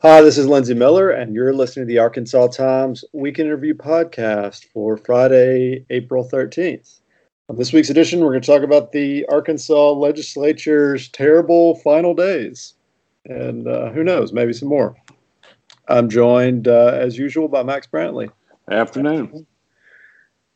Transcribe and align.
Hi, 0.00 0.20
this 0.22 0.38
is 0.38 0.46
Lindsey 0.46 0.74
Millar, 0.74 1.10
and 1.10 1.34
you're 1.34 1.52
listening 1.52 1.84
to 1.84 1.92
the 1.92 1.98
Arkansas 1.98 2.46
Times 2.46 3.04
Weekend 3.12 3.48
Interview 3.48 3.74
podcast 3.74 4.66
for 4.66 4.96
Friday, 4.96 5.84
April 5.90 6.24
13th. 6.24 7.00
On 7.48 7.56
this 7.56 7.72
week's 7.72 7.90
edition, 7.90 8.20
we're 8.20 8.30
going 8.30 8.42
to 8.42 8.46
talk 8.46 8.62
about 8.62 8.92
the 8.92 9.26
Arkansas 9.26 9.90
legislature's 9.90 11.08
terrible 11.08 11.74
final 11.80 12.14
days. 12.14 12.74
And 13.24 13.66
uh, 13.66 13.90
who 13.90 14.04
knows, 14.04 14.32
maybe 14.32 14.52
some 14.52 14.68
more. 14.68 14.94
I'm 15.88 16.08
joined, 16.08 16.68
uh, 16.68 16.92
as 16.94 17.18
usual, 17.18 17.48
by 17.48 17.64
Max 17.64 17.88
Brantley. 17.88 18.30
Afternoon. 18.70 19.48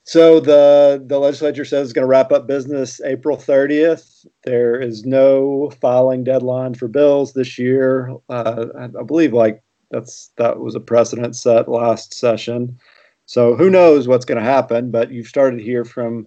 So 0.04 0.40
the 0.40 1.02
the 1.06 1.18
legislature 1.18 1.64
says 1.64 1.86
it's 1.86 1.92
going 1.92 2.02
to 2.02 2.08
wrap 2.08 2.32
up 2.32 2.46
business 2.46 3.00
April 3.02 3.36
30th. 3.36 4.26
There 4.44 4.80
is 4.80 5.04
no 5.04 5.70
filing 5.80 6.24
deadline 6.24 6.74
for 6.74 6.88
bills 6.88 7.32
this 7.32 7.58
year. 7.58 8.14
Uh, 8.28 8.66
I 8.78 9.02
believe 9.04 9.32
like 9.32 9.62
that's 9.90 10.30
that 10.38 10.58
was 10.58 10.74
a 10.74 10.80
precedent 10.80 11.36
set 11.36 11.68
last 11.68 12.14
session. 12.14 12.78
So 13.26 13.54
who 13.54 13.70
knows 13.70 14.08
what's 14.08 14.24
going 14.24 14.42
to 14.42 14.44
happen? 14.44 14.90
But 14.90 15.12
you've 15.12 15.28
started 15.28 15.58
to 15.58 15.64
hear 15.64 15.84
from 15.84 16.26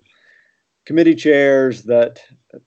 committee 0.86 1.16
chairs 1.16 1.84
that 1.84 2.22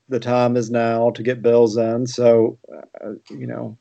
the 0.08 0.20
time 0.20 0.56
is 0.56 0.70
now 0.70 1.10
to 1.10 1.22
get 1.22 1.40
bills 1.40 1.78
in. 1.78 2.06
So 2.06 2.58
uh, 3.02 3.12
you 3.30 3.46
know, 3.46 3.78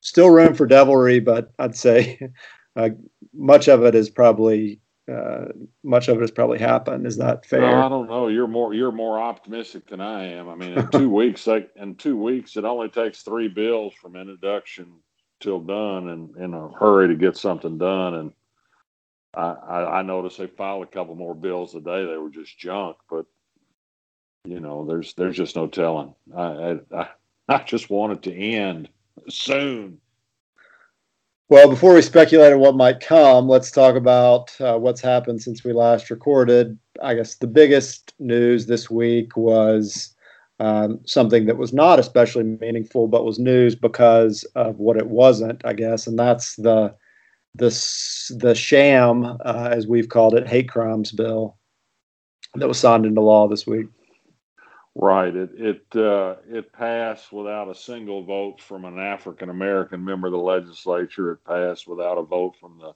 still 0.00 0.30
room 0.30 0.54
for 0.54 0.66
devilry, 0.66 1.20
but 1.20 1.52
I'd 1.60 1.76
say 1.76 2.18
uh, 2.76 2.90
much 3.32 3.68
of 3.68 3.84
it 3.84 3.94
is 3.94 4.10
probably 4.10 4.80
uh, 5.08 5.46
much 5.82 6.08
of 6.08 6.18
it 6.18 6.20
has 6.20 6.30
probably 6.30 6.58
happened. 6.58 7.06
Is 7.06 7.16
that 7.16 7.46
fair? 7.46 7.64
I 7.64 7.88
don't 7.88 8.08
know. 8.08 8.28
You're 8.28 8.46
more 8.46 8.74
you're 8.74 8.92
more 8.92 9.18
optimistic 9.18 9.88
than 9.88 10.00
I 10.00 10.32
am. 10.32 10.48
I 10.48 10.54
mean, 10.54 10.72
in 10.72 10.88
two 10.90 11.08
weeks, 11.14 11.46
like 11.46 11.70
in 11.76 11.94
two 11.94 12.16
weeks, 12.16 12.56
it 12.56 12.64
only 12.64 12.88
takes 12.88 13.22
three 13.22 13.48
bills 13.48 13.94
from 13.94 14.16
introduction 14.16 14.92
till 15.40 15.60
done, 15.60 16.08
and 16.08 16.36
in 16.36 16.54
a 16.54 16.68
hurry 16.68 17.08
to 17.08 17.14
get 17.14 17.36
something 17.36 17.78
done. 17.78 18.14
And 18.14 18.32
I, 19.34 19.50
I, 19.50 19.98
I 19.98 20.02
noticed 20.02 20.38
they 20.38 20.46
filed 20.46 20.82
a 20.82 20.86
couple 20.86 21.14
more 21.14 21.34
bills 21.34 21.72
today. 21.72 22.04
They 22.04 22.16
were 22.16 22.30
just 22.30 22.58
junk, 22.58 22.96
but 23.08 23.26
you 24.44 24.60
know, 24.60 24.84
there's 24.84 25.14
there's 25.14 25.36
just 25.36 25.56
no 25.56 25.66
telling. 25.66 26.14
I 26.36 26.78
I, 26.94 27.08
I 27.48 27.62
just 27.66 27.88
want 27.88 28.12
it 28.12 28.22
to 28.24 28.34
end 28.34 28.88
soon. 29.28 30.00
Well, 31.50 31.70
before 31.70 31.94
we 31.94 32.02
speculate 32.02 32.52
on 32.52 32.58
what 32.60 32.76
might 32.76 33.00
come, 33.00 33.48
let's 33.48 33.70
talk 33.70 33.96
about 33.96 34.54
uh, 34.60 34.76
what's 34.76 35.00
happened 35.00 35.42
since 35.42 35.64
we 35.64 35.72
last 35.72 36.10
recorded. 36.10 36.78
I 37.02 37.14
guess 37.14 37.36
the 37.36 37.46
biggest 37.46 38.12
news 38.18 38.66
this 38.66 38.90
week 38.90 39.34
was 39.34 40.14
um, 40.60 41.00
something 41.06 41.46
that 41.46 41.56
was 41.56 41.72
not 41.72 41.98
especially 41.98 42.44
meaningful, 42.44 43.08
but 43.08 43.24
was 43.24 43.38
news 43.38 43.74
because 43.74 44.44
of 44.56 44.78
what 44.78 44.98
it 44.98 45.06
wasn't, 45.06 45.64
I 45.64 45.72
guess, 45.72 46.06
and 46.06 46.18
that's 46.18 46.56
the 46.56 46.94
the 47.54 47.70
the 48.38 48.54
sham, 48.54 49.24
uh, 49.42 49.70
as 49.72 49.86
we've 49.86 50.10
called 50.10 50.34
it, 50.34 50.46
hate 50.46 50.68
crimes 50.68 51.12
bill 51.12 51.56
that 52.56 52.68
was 52.68 52.78
signed 52.78 53.06
into 53.06 53.22
law 53.22 53.48
this 53.48 53.66
week. 53.66 53.86
Right. 54.98 55.34
It 55.36 55.50
it 55.56 55.96
uh, 55.96 56.36
it 56.48 56.72
passed 56.72 57.32
without 57.32 57.70
a 57.70 57.74
single 57.74 58.24
vote 58.24 58.60
from 58.60 58.84
an 58.84 58.98
African 58.98 59.48
American 59.48 60.04
member 60.04 60.26
of 60.26 60.32
the 60.32 60.38
legislature. 60.38 61.32
It 61.32 61.44
passed 61.44 61.86
without 61.88 62.18
a 62.18 62.24
vote 62.24 62.56
from 62.60 62.78
the 62.80 62.94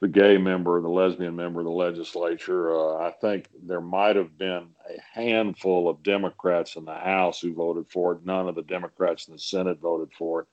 the 0.00 0.08
gay 0.08 0.38
member, 0.38 0.80
the 0.82 0.88
lesbian 0.88 1.36
member 1.36 1.60
of 1.60 1.66
the 1.66 1.72
legislature. 1.72 2.74
Uh, 2.76 3.06
I 3.08 3.12
think 3.20 3.48
there 3.62 3.80
might 3.82 4.16
have 4.16 4.38
been 4.38 4.68
a 4.88 5.00
handful 5.20 5.88
of 5.88 6.02
Democrats 6.02 6.76
in 6.76 6.84
the 6.84 6.94
House 6.94 7.40
who 7.40 7.54
voted 7.54 7.88
for 7.90 8.14
it. 8.14 8.26
None 8.26 8.48
of 8.48 8.56
the 8.56 8.62
Democrats 8.62 9.28
in 9.28 9.34
the 9.34 9.40
Senate 9.40 9.80
voted 9.80 10.12
for 10.18 10.42
it. 10.42 10.48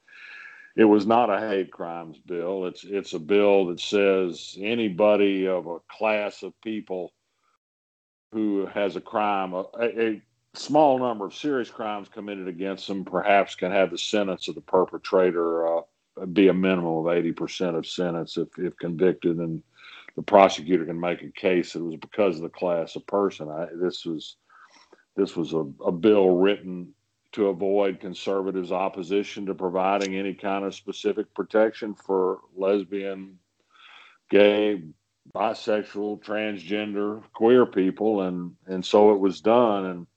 It 0.75 0.85
was 0.85 1.07
not 1.07 1.29
a 1.31 1.39
hate 1.39 1.71
crimes 1.71 2.19
bill. 2.19 2.67
It's 2.67 2.83
it's 2.85 3.13
a 3.13 3.19
bill 3.19 3.67
that 3.67 3.79
says 3.79 4.57
anybody 4.61 5.47
of 5.47 5.67
a 5.67 5.79
class 5.89 6.43
of 6.43 6.59
people 6.61 7.13
who 8.33 8.67
has 8.67 8.95
a 8.95 9.01
crime, 9.01 9.53
a, 9.53 9.65
a 9.79 10.21
small 10.57 10.99
number 10.99 11.25
of 11.25 11.35
serious 11.35 11.69
crimes 11.69 12.09
committed 12.09 12.47
against 12.47 12.87
them 12.87 13.05
perhaps 13.05 13.55
can 13.55 13.71
have 13.71 13.91
the 13.91 13.97
sentence 13.97 14.47
of 14.47 14.55
the 14.55 14.61
perpetrator 14.61 15.77
uh, 15.77 15.81
be 16.33 16.47
a 16.47 16.53
minimum 16.53 16.97
of 16.97 17.05
80% 17.05 17.77
of 17.77 17.85
sentence 17.85 18.37
if, 18.37 18.47
if 18.57 18.75
convicted 18.77 19.37
and 19.37 19.61
the 20.15 20.23
prosecutor 20.23 20.85
can 20.85 20.99
make 20.99 21.21
a 21.21 21.31
case 21.31 21.73
that 21.73 21.79
it 21.79 21.83
was 21.83 21.95
because 21.95 22.37
of 22.37 22.41
the 22.41 22.49
class 22.49 22.95
of 22.95 23.05
person. 23.05 23.49
I, 23.49 23.67
this 23.75 24.03
was 24.03 24.37
this 25.15 25.35
was 25.35 25.53
a, 25.53 25.65
a 25.85 25.91
bill 25.91 26.29
written 26.37 26.93
to 27.33 27.47
avoid 27.47 27.99
conservatives 27.99 28.71
opposition 28.71 29.45
to 29.45 29.53
providing 29.53 30.15
any 30.15 30.33
kind 30.33 30.65
of 30.65 30.73
specific 30.73 31.31
protection 31.33 31.93
for 31.93 32.39
lesbian 32.55 33.37
gay 34.29 34.81
bisexual 35.35 36.21
transgender 36.23 37.21
queer 37.33 37.65
people 37.65 38.21
and 38.21 38.53
and 38.65 38.83
so 38.83 39.13
it 39.13 39.19
was 39.19 39.41
done 39.41 39.85
and 39.85 40.07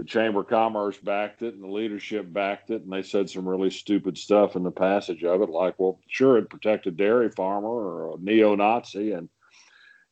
the 0.00 0.06
Chamber 0.06 0.40
of 0.40 0.48
Commerce 0.48 0.96
backed 0.96 1.42
it 1.42 1.52
and 1.52 1.62
the 1.62 1.68
leadership 1.68 2.32
backed 2.32 2.70
it, 2.70 2.82
and 2.82 2.90
they 2.90 3.02
said 3.02 3.28
some 3.28 3.46
really 3.46 3.68
stupid 3.68 4.16
stuff 4.16 4.56
in 4.56 4.62
the 4.62 4.70
passage 4.70 5.24
of 5.24 5.42
it, 5.42 5.50
like, 5.50 5.78
well, 5.78 6.00
sure, 6.08 6.38
it 6.38 6.48
protects 6.48 6.86
a 6.86 6.90
dairy 6.90 7.28
farmer 7.28 7.68
or 7.68 8.14
a 8.14 8.18
neo-Nazi, 8.18 9.12
and 9.12 9.28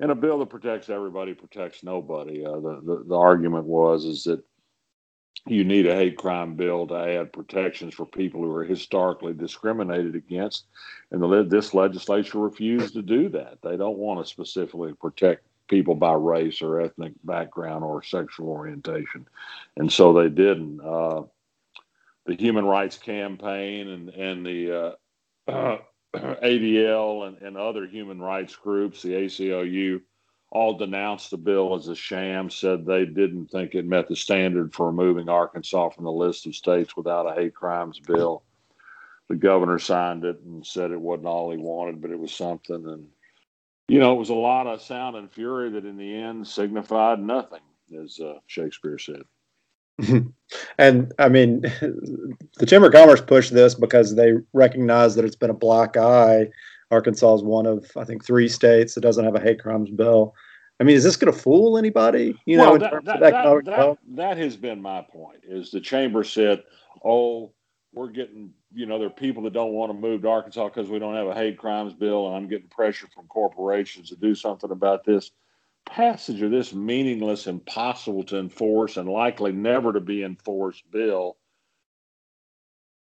and 0.01 0.11
a 0.11 0.15
bill 0.15 0.41
that 0.41 0.51
protects 0.51 0.91
everybody 0.91 1.33
protects 1.33 1.83
nobody. 1.83 2.45
Uh, 2.45 2.61
the, 2.61 2.83
the 2.85 3.05
the 3.09 3.17
argument 3.17 3.65
was 3.65 4.05
is 4.05 4.25
that 4.25 4.45
you 5.47 5.65
need 5.65 5.87
a 5.87 5.95
hate 5.95 6.19
crime 6.19 6.55
bill 6.55 6.87
to 6.87 6.95
add 6.95 7.33
protections 7.33 7.95
for 7.95 8.05
people 8.05 8.43
who 8.43 8.55
are 8.55 8.65
historically 8.65 9.33
discriminated 9.33 10.15
against, 10.15 10.67
and 11.13 11.23
the, 11.23 11.45
this 11.45 11.73
legislature 11.73 12.39
refused 12.39 12.93
to 12.93 13.01
do 13.01 13.31
that. 13.31 13.57
They 13.63 13.79
don't 13.79 13.97
want 13.97 14.23
to 14.23 14.31
specifically 14.31 14.93
protect 14.93 15.47
people 15.69 15.95
by 15.95 16.15
race 16.15 16.63
or 16.63 16.81
ethnic 16.81 17.13
background 17.25 17.85
or 17.85 18.03
sexual 18.03 18.49
orientation, 18.49 19.27
and 19.77 19.93
so 19.93 20.13
they 20.13 20.29
didn't. 20.29 20.81
Uh, 20.81 21.23
the 22.27 22.35
Human 22.35 22.65
Rights 22.65 22.99
Campaign 22.99 23.89
and 23.89 24.09
and 24.11 24.47
the 24.47 24.97
uh, 25.49 25.79
ADL 26.17 27.29
and, 27.29 27.39
and 27.43 27.57
other 27.57 27.87
human 27.87 28.21
rights 28.21 28.55
groups, 28.57 29.03
the 29.03 29.13
ACLU, 29.13 30.01
all 30.51 30.77
denounced 30.77 31.31
the 31.31 31.37
bill 31.37 31.75
as 31.75 31.89
a 31.89 31.95
sham. 31.95 32.51
Said 32.51 32.85
they 32.85 33.05
didn't 33.05 33.47
think 33.49 33.75
it 33.75 33.87
met 33.87 34.09
the 34.09 34.17
standard 34.17 34.75
for 34.75 34.87
removing 34.87 35.29
Arkansas 35.29 35.91
from 35.91 36.05
the 36.05 36.13
list 36.13 36.47
of 36.47 36.55
states 36.55 36.97
without 36.97 37.27
a 37.27 37.35
hate 37.35 37.55
crimes 37.55 38.01
bill. 38.01 38.43
The 39.29 39.37
governor 39.37 39.79
signed 39.79 40.25
it 40.25 40.41
and 40.41 40.67
said 40.67 40.91
it 40.91 41.01
wasn't 41.01 41.27
all 41.27 41.51
he 41.51 41.59
wanted, 41.59 42.01
but 42.01 42.11
it 42.11 42.19
was 42.19 42.33
something. 42.33 42.87
And 42.87 43.09
you 43.89 43.99
know, 43.99 44.15
it 44.15 44.19
was 44.19 44.29
a 44.29 44.35
lot 44.35 44.67
of 44.67 44.83
sound 44.83 45.17
and 45.17 45.31
fury 45.31 45.71
that 45.71 45.87
in 45.87 45.97
the 45.97 46.15
end 46.15 46.47
signified 46.47 47.19
nothing, 47.19 47.61
as 48.03 48.21
uh, 48.21 48.35
Shakespeare 48.47 48.99
said. 48.99 49.23
and 50.79 51.13
I 51.19 51.29
mean, 51.29 51.63
the 52.59 52.67
Chamber 52.67 52.89
of 52.89 52.93
Commerce 52.93 53.23
pushed 53.23 53.53
this 53.53 53.75
because 53.75 54.15
they 54.15 54.35
recognize 54.53 55.15
that 55.15 55.25
it's 55.25 55.37
been 55.37 55.51
a 55.51 55.55
black 55.55 55.97
eye. 55.97 56.49
Arkansas 56.91 57.37
is 57.37 57.43
one 57.43 57.67
of, 57.67 57.91
I 57.97 58.05
think, 58.05 58.25
three 58.25 58.49
states 58.49 58.95
that 58.95 59.01
doesn't 59.01 59.25
have 59.25 59.35
a 59.35 59.41
hate 59.41 59.61
crimes 59.61 59.91
bill. 59.91 60.35
I 60.81 60.85
mean, 60.85 60.95
is 60.95 61.03
this 61.03 61.17
going 61.17 61.33
to 61.33 61.39
fool 61.39 61.77
anybody? 61.77 62.41
You 62.47 62.59
well, 62.59 62.73
know, 62.73 62.79
that, 62.79 63.05
that, 63.05 63.21
that, 63.21 63.65
that, 63.65 63.99
that 64.15 64.39
has 64.39 64.57
been 64.57 64.81
my 64.81 65.05
point. 65.11 65.41
Is 65.43 65.71
the 65.71 65.81
chamber 65.81 66.23
said, 66.23 66.63
"Oh, 67.05 67.53
we're 67.93 68.09
getting, 68.09 68.53
you 68.73 68.87
know, 68.87 68.99
there 68.99 69.09
are 69.09 69.11
people 69.11 69.43
that 69.45 69.53
don't 69.53 69.73
want 69.73 69.91
to 69.91 69.99
move 69.99 70.23
to 70.23 70.29
Arkansas 70.29 70.69
because 70.69 70.89
we 70.89 70.99
don't 70.99 71.15
have 71.15 71.27
a 71.27 71.35
hate 71.35 71.59
crimes 71.59 71.95
bill, 71.95 72.27
and 72.27 72.37
I'm 72.37 72.49
getting 72.49 72.69
pressure 72.69 73.09
from 73.15 73.27
corporations 73.27 74.11
to 74.11 74.17
do 74.17 74.35
something 74.35 74.71
about 74.71 75.05
this. 75.05 75.31
Passage 75.87 76.43
of 76.43 76.51
this 76.51 76.75
meaningless, 76.75 77.47
impossible 77.47 78.25
to 78.25 78.39
enforce, 78.39 78.99
and 78.99 79.09
likely 79.09 79.53
never 79.53 79.93
to 79.93 80.01
be 80.01 80.23
enforced 80.23 80.89
bill 80.91 81.39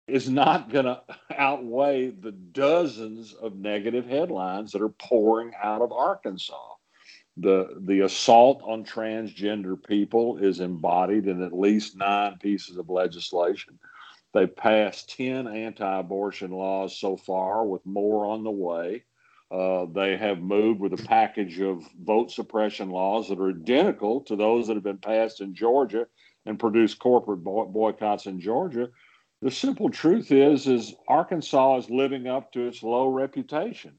is 0.09 0.29
not 0.29 0.71
going 0.71 0.87
to 0.87 1.01
outweigh 1.37 2.11
the 2.11 2.33
dozens 2.33 3.35
of 3.35 3.57
negative 3.57 4.07
headlines 4.07 4.73
that 4.73 4.83
are 4.83 4.89
pouring 4.89 5.53
out 5.63 5.81
of 5.81 5.93
Arkansas. 5.93 6.75
The, 7.37 7.79
the 7.81 8.01
assault 8.01 8.63
on 8.65 8.85
transgender 8.85 9.83
people 9.83 10.39
is 10.39 10.61
embodied 10.61 11.29
in 11.29 11.43
at 11.43 11.53
least 11.53 11.97
nine 11.97 12.37
pieces 12.39 12.77
of 12.77 12.91
legislation. 12.91 13.79
They've 14.33 14.55
passed 14.55 15.17
10 15.17 15.47
anti 15.47 15.99
abortion 15.99 16.51
laws 16.51 16.99
so 16.99 17.17
far, 17.17 17.67
with 17.67 17.85
more 17.85 18.25
on 18.25 18.45
the 18.45 18.51
way. 18.51 19.05
Uh, 19.51 19.85
they 19.93 20.17
have 20.17 20.39
moved 20.39 20.81
with 20.81 20.95
a 20.95 21.05
package 21.05 21.61
of 21.61 21.85
vote 22.03 22.31
suppression 22.31 22.89
laws 22.89 23.29
that 23.29 23.39
are 23.39 23.51
identical 23.51 24.23
to 24.23 24.35
those 24.35 24.67
that 24.67 24.75
have 24.75 24.83
been 24.83 24.97
passed 24.97 25.43
in 25.43 25.55
Georgia 25.55 26.07
and 26.47 26.59
produced 26.59 26.99
corporate 26.99 27.45
boy- 27.45 27.67
boycotts 27.67 28.25
in 28.25 28.41
Georgia. 28.41 28.89
The 29.43 29.51
simple 29.51 29.91
truth 29.91 30.33
is, 30.33 30.67
is 30.67 30.95
Arkansas 31.09 31.79
is 31.79 31.91
living 31.91 32.27
up 32.27 32.53
to 32.53 32.67
its 32.67 32.83
low 32.83 33.09
reputation. 33.09 33.99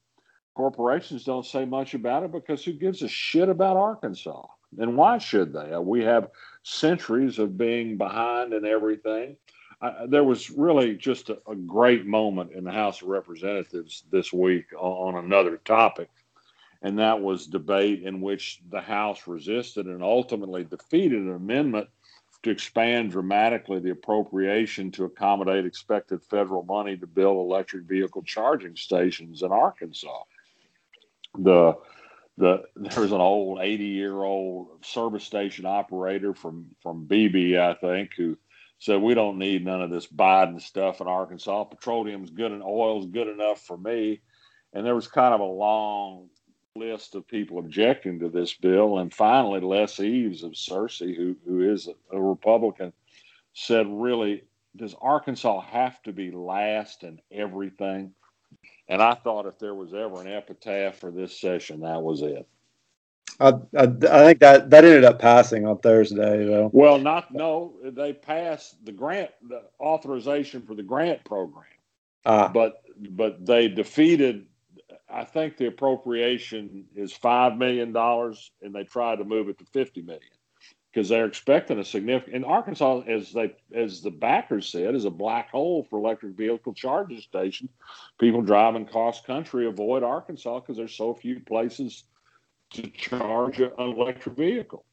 Corporations 0.55 1.23
don't 1.23 1.45
say 1.45 1.65
much 1.65 1.93
about 1.93 2.23
it 2.23 2.31
because 2.31 2.63
who 2.63 2.73
gives 2.73 3.01
a 3.03 3.07
shit 3.07 3.49
about 3.49 3.77
Arkansas? 3.77 4.45
And 4.79 4.97
why 4.97 5.19
should 5.19 5.53
they? 5.53 5.73
Uh, 5.73 5.81
we 5.81 6.03
have 6.03 6.29
centuries 6.63 7.37
of 7.37 7.57
being 7.57 7.97
behind 7.97 8.53
in 8.53 8.65
everything. 8.65 9.37
I, 9.83 10.05
there 10.07 10.23
was 10.23 10.49
really 10.49 10.95
just 10.95 11.29
a, 11.29 11.39
a, 11.45 11.55
great 11.55 12.05
moment 12.05 12.53
in 12.53 12.63
the 12.63 12.71
House 12.71 13.01
of 13.01 13.09
Representatives 13.09 14.05
this 14.09 14.31
week 14.31 14.65
on, 14.77 15.15
on 15.15 15.25
another 15.25 15.57
topic, 15.57 16.09
and 16.81 16.97
that 16.99 17.19
was 17.19 17.47
debate 17.47 18.03
in 18.03 18.21
which 18.21 18.61
the 18.71 18.79
House 18.79 19.27
resisted 19.27 19.87
and 19.87 20.01
ultimately 20.01 20.63
defeated 20.63 21.21
an 21.21 21.35
amendment 21.35 21.89
to 22.43 22.49
expand 22.49 23.11
dramatically 23.11 23.79
the 23.79 23.91
appropriation 23.91 24.91
to 24.91 25.05
accommodate 25.05 25.65
expected 25.65 26.23
federal 26.23 26.63
money 26.63 26.95
to 26.97 27.07
build 27.07 27.37
electric 27.37 27.83
vehicle 27.83 28.23
charging 28.23 28.75
stations 28.75 29.43
in 29.43 29.51
Arkansas. 29.51 30.23
The 31.37 31.77
the 32.37 32.63
there's 32.75 33.11
an 33.11 33.21
old 33.21 33.59
80 33.61 33.83
year 33.83 34.23
old 34.23 34.85
service 34.85 35.23
station 35.23 35.65
operator 35.65 36.33
from 36.33 36.67
from 36.81 37.05
Beebe, 37.05 37.59
I 37.59 37.73
think, 37.75 38.13
who 38.15 38.37
said 38.79 39.01
we 39.01 39.13
don't 39.13 39.37
need 39.37 39.63
none 39.63 39.81
of 39.81 39.89
this 39.89 40.07
Biden 40.07 40.61
stuff 40.61 41.01
in 41.01 41.07
Arkansas. 41.07 41.63
Petroleum's 41.65 42.29
good 42.29 42.51
and 42.51 42.63
oil's 42.63 43.05
good 43.05 43.27
enough 43.27 43.61
for 43.61 43.77
me. 43.77 44.21
And 44.73 44.85
there 44.85 44.95
was 44.95 45.07
kind 45.07 45.33
of 45.33 45.39
a 45.39 45.45
long 45.45 46.29
list 46.75 47.15
of 47.15 47.27
people 47.27 47.59
objecting 47.59 48.19
to 48.19 48.29
this 48.29 48.53
bill. 48.53 48.99
And 48.99 49.13
finally, 49.13 49.59
Les 49.59 49.99
Eaves 49.99 50.43
of 50.43 50.53
Searcy, 50.53 51.15
who, 51.15 51.35
who 51.45 51.71
is 51.71 51.87
a 52.11 52.21
Republican, 52.21 52.91
said, 53.53 53.85
Really, 53.87 54.43
does 54.75 54.95
Arkansas 54.99 55.61
have 55.61 56.01
to 56.03 56.11
be 56.11 56.31
last 56.31 57.03
in 57.03 57.19
everything? 57.31 58.13
And 58.87 59.01
I 59.01 59.13
thought 59.13 59.45
if 59.45 59.59
there 59.59 59.75
was 59.75 59.93
ever 59.93 60.21
an 60.21 60.27
epitaph 60.27 60.97
for 60.97 61.11
this 61.11 61.39
session, 61.39 61.81
that 61.81 62.01
was 62.01 62.21
it. 62.21 62.47
I, 63.39 63.49
I, 63.49 63.83
I, 63.83 64.25
think 64.25 64.39
that 64.39 64.69
that 64.69 64.85
ended 64.85 65.03
up 65.03 65.19
passing 65.19 65.65
on 65.65 65.79
Thursday, 65.79 66.45
though. 66.45 66.69
Well, 66.73 66.99
not 66.99 67.33
no, 67.33 67.73
they 67.83 68.13
passed 68.13 68.83
the 68.85 68.91
grant, 68.91 69.31
the 69.47 69.63
authorization 69.79 70.61
for 70.61 70.75
the 70.75 70.83
grant 70.83 71.23
program, 71.25 71.65
ah. 72.25 72.49
but 72.53 72.83
but 73.09 73.45
they 73.45 73.67
defeated 73.67 74.45
I 75.13 75.23
think 75.23 75.57
the 75.57 75.67
appropriation 75.67 76.85
is 76.95 77.13
five 77.13 77.57
million 77.57 77.93
dollars, 77.93 78.51
and 78.61 78.73
they 78.73 78.83
tried 78.83 79.17
to 79.17 79.25
move 79.25 79.47
it 79.47 79.59
to 79.59 79.65
fifty 79.65 80.01
million 80.01 80.21
because 80.91 81.07
they're 81.07 81.25
expecting 81.25 81.79
a 81.79 81.85
significant. 81.85 82.35
And 82.35 82.45
Arkansas, 82.45 83.01
as 83.01 83.31
they 83.31 83.53
as 83.75 84.01
the 84.01 84.09
backers 84.09 84.69
said, 84.69 84.95
is 84.95 85.05
a 85.05 85.11
black 85.11 85.51
hole 85.51 85.85
for 85.89 85.99
electric 85.99 86.35
vehicle 86.35 86.73
charging 86.73 87.21
stations. 87.21 87.69
People 88.19 88.41
driving 88.41 88.87
cross 88.87 89.21
country 89.21 89.67
avoid 89.67 90.01
Arkansas 90.01 90.61
because 90.61 90.77
there's 90.77 90.95
so 90.95 91.13
few 91.13 91.39
places 91.41 92.05
to 92.73 92.89
charge 92.89 93.59
an 93.59 93.71
electric 93.77 94.35
vehicle. 94.35 94.85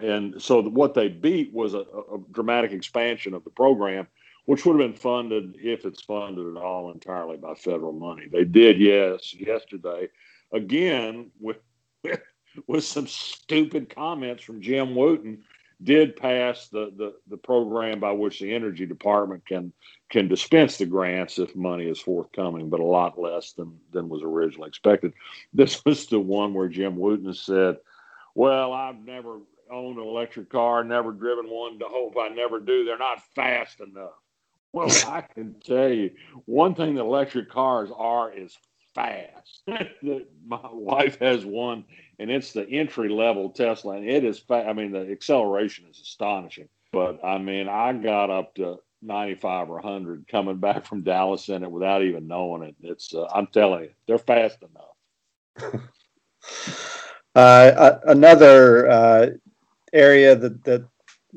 And 0.00 0.40
so 0.40 0.62
what 0.62 0.94
they 0.94 1.08
beat 1.08 1.52
was 1.52 1.74
a, 1.74 1.80
a 1.80 2.18
dramatic 2.30 2.72
expansion 2.72 3.34
of 3.34 3.44
the 3.44 3.50
program 3.50 4.06
which 4.46 4.64
would 4.64 4.80
have 4.80 4.90
been 4.90 5.00
funded 5.00 5.56
if 5.60 5.84
it's 5.84 6.02
funded 6.02 6.56
at 6.56 6.60
all 6.60 6.90
entirely 6.90 7.36
by 7.36 7.54
federal 7.54 7.92
money. 7.92 8.26
They 8.30 8.44
did, 8.44 8.80
yes, 8.80 9.34
yesterday, 9.34 10.08
again 10.52 11.30
with 11.38 11.58
with 12.66 12.84
some 12.84 13.06
stupid 13.06 13.94
comments 13.94 14.42
from 14.42 14.60
Jim 14.60 14.94
Wooten, 14.94 15.44
did 15.82 16.16
pass 16.16 16.68
the, 16.68 16.92
the 16.96 17.14
the 17.28 17.36
program 17.36 18.00
by 18.00 18.12
which 18.12 18.40
the 18.40 18.54
Energy 18.54 18.86
Department 18.86 19.46
can 19.46 19.72
can 20.10 20.28
dispense 20.28 20.76
the 20.76 20.86
grants 20.86 21.38
if 21.38 21.54
money 21.56 21.84
is 21.84 22.00
forthcoming, 22.00 22.68
but 22.68 22.80
a 22.80 22.84
lot 22.84 23.18
less 23.18 23.52
than 23.52 23.78
than 23.92 24.08
was 24.08 24.22
originally 24.22 24.68
expected. 24.68 25.12
This 25.52 25.82
was 25.86 26.06
the 26.06 26.20
one 26.20 26.54
where 26.54 26.68
Jim 26.68 26.96
Wooten 26.96 27.32
said, 27.34 27.78
"Well, 28.34 28.72
I've 28.72 29.04
never." 29.04 29.40
owned 29.72 29.98
an 29.98 30.04
electric 30.04 30.50
car, 30.50 30.82
never 30.82 31.12
driven 31.12 31.48
one, 31.48 31.78
to 31.78 31.84
hope 31.84 32.16
I 32.20 32.28
never 32.28 32.58
do. 32.58 32.84
They're 32.84 32.98
not 32.98 33.22
fast 33.36 33.80
enough. 33.80 34.18
Well, 34.72 34.90
I 35.06 35.20
can 35.20 35.54
tell 35.64 35.92
you 35.92 36.10
one 36.44 36.74
thing 36.74 36.94
that 36.94 37.02
electric 37.02 37.50
cars 37.50 37.90
are 37.96 38.32
is 38.32 38.56
fast. 38.94 39.62
My 40.46 40.60
wife 40.72 41.18
has 41.18 41.44
one, 41.44 41.84
and 42.20 42.30
it's 42.30 42.52
the 42.52 42.68
entry 42.68 43.08
level 43.08 43.48
Tesla, 43.48 43.96
and 43.96 44.08
it 44.08 44.24
is. 44.24 44.44
I 44.50 44.74
mean, 44.74 44.92
the 44.92 45.10
acceleration 45.10 45.86
is 45.90 45.98
astonishing. 45.98 46.68
But 46.92 47.24
I 47.24 47.38
mean, 47.38 47.68
I 47.68 47.94
got 47.94 48.30
up 48.30 48.54
to 48.56 48.78
95 49.02 49.70
or 49.70 49.74
100 49.76 50.28
coming 50.28 50.56
back 50.60 50.84
from 50.84 51.02
Dallas 51.02 51.48
in 51.48 51.64
it 51.64 51.70
without 51.70 52.02
even 52.02 52.28
knowing 52.28 52.62
it. 52.62 52.76
It's, 52.82 53.14
uh, 53.14 53.26
I'm 53.34 53.46
telling 53.46 53.84
you, 53.84 53.90
they're 54.06 54.18
fast 54.18 54.58
enough. 55.56 55.80
uh, 57.34 57.98
another 58.04 58.90
uh, 58.90 59.26
area 59.94 60.36
that, 60.36 60.62
that 60.64 60.84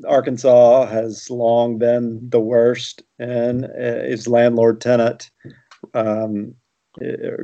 Arkansas 0.06 0.86
has 0.86 1.30
long 1.30 1.78
been 1.78 2.28
the 2.28 2.40
worst 2.40 3.02
in 3.18 3.64
is 3.64 4.28
landlord 4.28 4.80
tenant 4.80 5.30
um, 5.94 6.54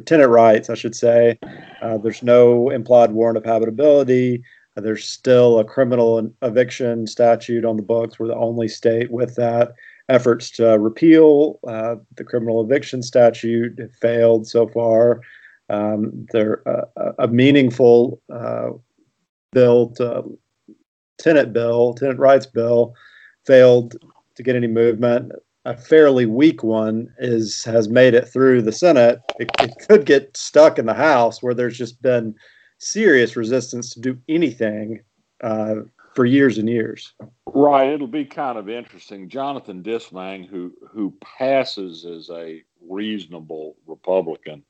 tenant 0.07 0.31
rights, 0.31 0.71
I 0.71 0.75
should 0.75 0.95
say. 0.95 1.39
Uh, 1.83 1.99
there's 1.99 2.23
no 2.23 2.71
implied 2.71 3.13
warrant 3.13 3.39
of 3.39 3.45
habitability. 3.45 4.43
Uh, 4.77 4.81
there's 4.81 5.09
still 5.09 5.59
a 5.59 5.65
criminal 5.65 6.31
eviction 6.43 7.07
statute 7.07 7.65
on 7.65 7.77
the 7.77 7.83
books. 7.83 8.19
We're 8.19 8.29
the 8.29 8.37
only 8.37 8.69
state 8.69 9.11
with 9.11 9.35
that. 9.37 9.73
Efforts 10.09 10.51
to 10.53 10.79
repeal 10.79 11.61
uh, 11.67 11.97
the 12.17 12.25
criminal 12.25 12.63
eviction 12.63 13.03
statute 13.03 13.79
failed 14.01 14.47
so 14.47 14.67
far. 14.69 15.21
Um, 15.69 16.27
there 16.33 16.69
uh, 16.69 17.13
a 17.21 17.29
meaningful 17.29 18.21
uh, 18.33 18.71
bill 19.53 19.91
to 19.91 20.25
tenant 21.19 21.53
bill, 21.53 21.95
tenant 21.95 22.19
rights 22.19 22.47
bill, 22.47 22.95
failed 23.47 23.95
to 24.35 24.43
get 24.43 24.57
any 24.57 24.67
movement. 24.67 25.33
A 25.67 25.77
fairly 25.77 26.25
weak 26.25 26.63
one 26.63 27.13
is 27.19 27.63
has 27.65 27.89
made 27.89 28.15
it 28.15 28.27
through 28.27 28.63
the 28.63 28.73
Senate. 28.73 29.21
It, 29.39 29.51
it 29.61 29.75
could 29.87 30.07
get 30.07 30.35
stuck 30.37 30.79
in 30.79 30.87
the 30.87 30.95
House, 30.95 31.43
where 31.43 31.53
there's 31.53 31.77
just 31.77 32.01
been 32.01 32.35
serious 32.79 33.37
resistance 33.37 33.91
to 33.91 34.01
do 34.01 34.19
anything 34.27 35.01
uh, 35.43 35.77
for 36.15 36.25
years 36.25 36.57
and 36.57 36.69
years. 36.69 37.13
Right. 37.47 37.93
It'll 37.93 38.07
be 38.07 38.25
kind 38.25 38.57
of 38.57 38.71
interesting. 38.71 39.29
Jonathan 39.29 39.83
Dismang, 39.83 40.49
who 40.49 40.73
who 40.91 41.15
passes 41.21 42.07
as 42.07 42.31
a 42.31 42.63
reasonable 42.81 43.77
Republican, 43.87 44.63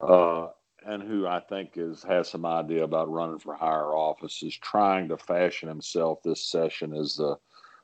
uh, 0.00 0.48
and 0.86 1.02
who 1.02 1.26
I 1.26 1.40
think 1.40 1.72
is 1.76 2.02
has 2.04 2.30
some 2.30 2.46
idea 2.46 2.82
about 2.82 3.10
running 3.10 3.40
for 3.40 3.54
higher 3.54 3.94
office, 3.94 4.42
is 4.42 4.56
trying 4.56 5.08
to 5.08 5.18
fashion 5.18 5.68
himself 5.68 6.22
this 6.22 6.46
session 6.46 6.94
as 6.94 7.16
the 7.16 7.36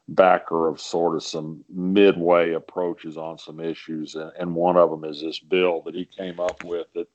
backer 0.08 0.68
of 0.68 0.80
sort 0.80 1.16
of 1.16 1.22
some 1.22 1.64
midway 1.68 2.52
approaches 2.52 3.16
on 3.16 3.38
some 3.38 3.60
issues, 3.60 4.14
and, 4.14 4.30
and 4.38 4.54
one 4.54 4.76
of 4.76 4.90
them 4.90 5.04
is 5.04 5.20
this 5.20 5.38
bill 5.38 5.82
that 5.82 5.94
he 5.94 6.04
came 6.04 6.38
up 6.38 6.62
with 6.64 6.86
that 6.94 7.08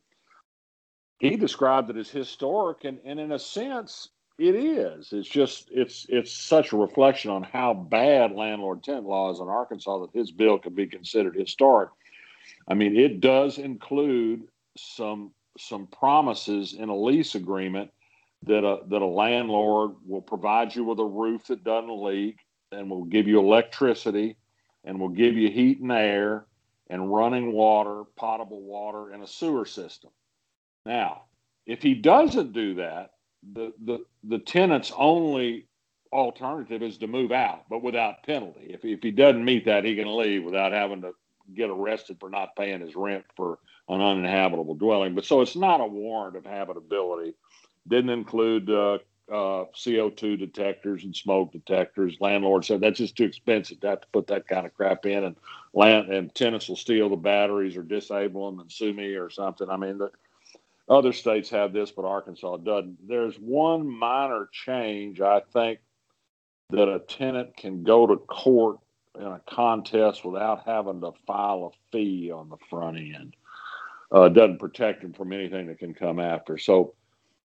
he 1.20 1.36
described 1.36 1.90
it 1.90 1.98
as 1.98 2.10
historic, 2.10 2.86
and, 2.86 3.00
and 3.04 3.20
in 3.20 3.34
a 3.34 3.40
sense, 3.40 4.10
it 4.38 4.56
is. 4.56 5.12
It's 5.12 5.28
just 5.28 5.70
it's 5.72 6.06
it's 6.08 6.32
such 6.32 6.72
a 6.72 6.78
reflection 6.78 7.30
on 7.30 7.44
how 7.44 7.74
bad 7.74 8.32
landlord 8.32 8.84
tenant 8.84 9.06
law 9.06 9.32
is 9.32 9.40
in 9.40 9.50
Arkansas 9.50 10.00
that 10.00 10.18
his 10.18 10.32
bill 10.32 10.58
could 10.58 10.76
be 10.76 10.88
considered 10.88 11.36
historic. 11.36 11.90
I 12.68 12.74
mean, 12.74 12.96
it 12.96 13.20
does 13.20 13.58
include 13.58 14.44
some 14.78 15.32
some 15.58 15.88
promises 15.88 16.74
in 16.74 16.88
a 16.88 16.96
lease 16.96 17.36
agreement 17.36 17.92
that 18.44 18.66
a 18.66 18.80
that 18.88 19.02
a 19.02 19.06
landlord 19.06 19.92
will 20.08 20.22
provide 20.22 20.74
you 20.74 20.86
with 20.86 21.00
a 21.00 21.06
roof 21.06 21.48
that 21.48 21.66
doesn't 21.66 22.02
leak 22.02 22.38
and 22.72 22.90
we'll 22.90 23.04
give 23.04 23.28
you 23.28 23.40
electricity 23.40 24.38
and 24.84 25.00
we'll 25.00 25.10
give 25.10 25.36
you 25.36 25.50
heat 25.50 25.80
and 25.80 25.92
air 25.92 26.46
and 26.90 27.14
running 27.14 27.52
water, 27.54 28.04
potable 28.16 28.62
water, 28.62 29.12
and 29.12 29.24
a 29.24 29.28
sewer 29.28 29.66
system. 29.66 30.10
Now, 30.86 31.24
if 31.66 31.82
he 31.82 31.94
doesn't 31.94 32.54
do 32.54 32.76
that, 32.76 33.12
the 33.54 33.74
the, 33.86 34.00
the 34.24 34.40
tenant's 34.40 34.92
only 34.96 35.68
alternative 36.12 36.82
is 36.82 36.98
to 36.98 37.08
move 37.08 37.32
out, 37.32 37.66
but 37.70 37.84
without 37.84 38.24
penalty. 38.24 38.68
If, 38.70 38.84
if 38.84 39.04
he 39.04 39.12
doesn't 39.12 39.46
meet 39.46 39.66
that, 39.66 39.86
he 39.86 39.96
can 39.96 40.18
leave 40.18 40.44
without 40.44 40.72
having 40.72 41.02
to 41.02 41.12
get 41.54 41.70
arrested 41.70 42.18
for 42.20 42.30
not 42.30 42.56
paying 42.56 42.82
his 42.82 42.96
rent 42.96 43.26
for 43.36 43.60
an 43.88 44.02
uninhabitable 44.02 44.76
dwelling. 44.76 45.16
But 45.16 45.26
so 45.26 45.42
it's 45.42 45.56
not 45.56 45.82
a 45.82 45.86
warrant 45.86 46.36
of 46.36 46.46
habitability. 46.46 47.36
Didn't 47.88 48.10
include 48.10 48.70
uh, 48.70 49.00
uh, 49.32 49.66
CO2 49.76 50.38
detectors 50.40 51.04
and 51.04 51.16
smoke 51.16 51.52
detectors. 51.52 52.18
Landlord 52.20 52.66
said 52.66 52.82
that's 52.82 53.00
just 53.00 53.16
too 53.16 53.26
expensive 53.26 53.80
to 53.82 53.88
have 53.88 54.02
to 54.02 54.08
put 54.12 54.28
that 54.28 54.48
kind 54.48 54.66
of 54.66 54.74
crap 54.74 55.06
in, 55.06 55.24
and 55.24 55.36
land 55.74 56.12
and 56.12 56.34
tenants 56.34 56.70
will 56.70 56.76
steal 56.76 57.10
the 57.10 57.16
batteries 57.16 57.78
or 57.78 57.84
disable 57.84 58.50
them 58.50 58.60
and 58.60 58.72
sue 58.72 58.94
me 58.94 59.14
or 59.14 59.30
something. 59.30 59.70
I 59.70 59.78
mean, 59.78 59.98
the, 59.98 60.12
other 60.90 61.14
states 61.14 61.50
have 61.52 61.72
this, 61.72 61.92
but 61.92 62.06
Arkansas 62.06 62.58
doesn't. 62.58 63.08
There's 63.08 63.36
one 63.38 63.88
minor 63.88 64.50
change 64.52 65.22
I 65.22 65.42
think 65.54 65.80
that 66.72 66.90
a 66.90 67.00
tenant 67.00 67.56
can 67.56 67.84
go 67.84 68.08
to 68.08 68.18
court 68.18 68.80
in 69.16 69.26
a 69.26 69.42
contest 69.48 70.26
without 70.26 70.64
having 70.66 71.02
to 71.02 71.12
file 71.28 71.74
a 71.74 71.92
fee 71.92 72.32
on 72.32 72.50
the 72.50 72.58
front 72.70 72.98
end 72.98 73.36
uh, 74.12 74.30
doesn't 74.30 74.60
protect 74.60 75.02
them 75.02 75.14
from 75.14 75.34
anything 75.34 75.68
that 75.68 75.80
can 75.80 75.94
come 75.94 76.20
after. 76.20 76.58
So 76.58 76.94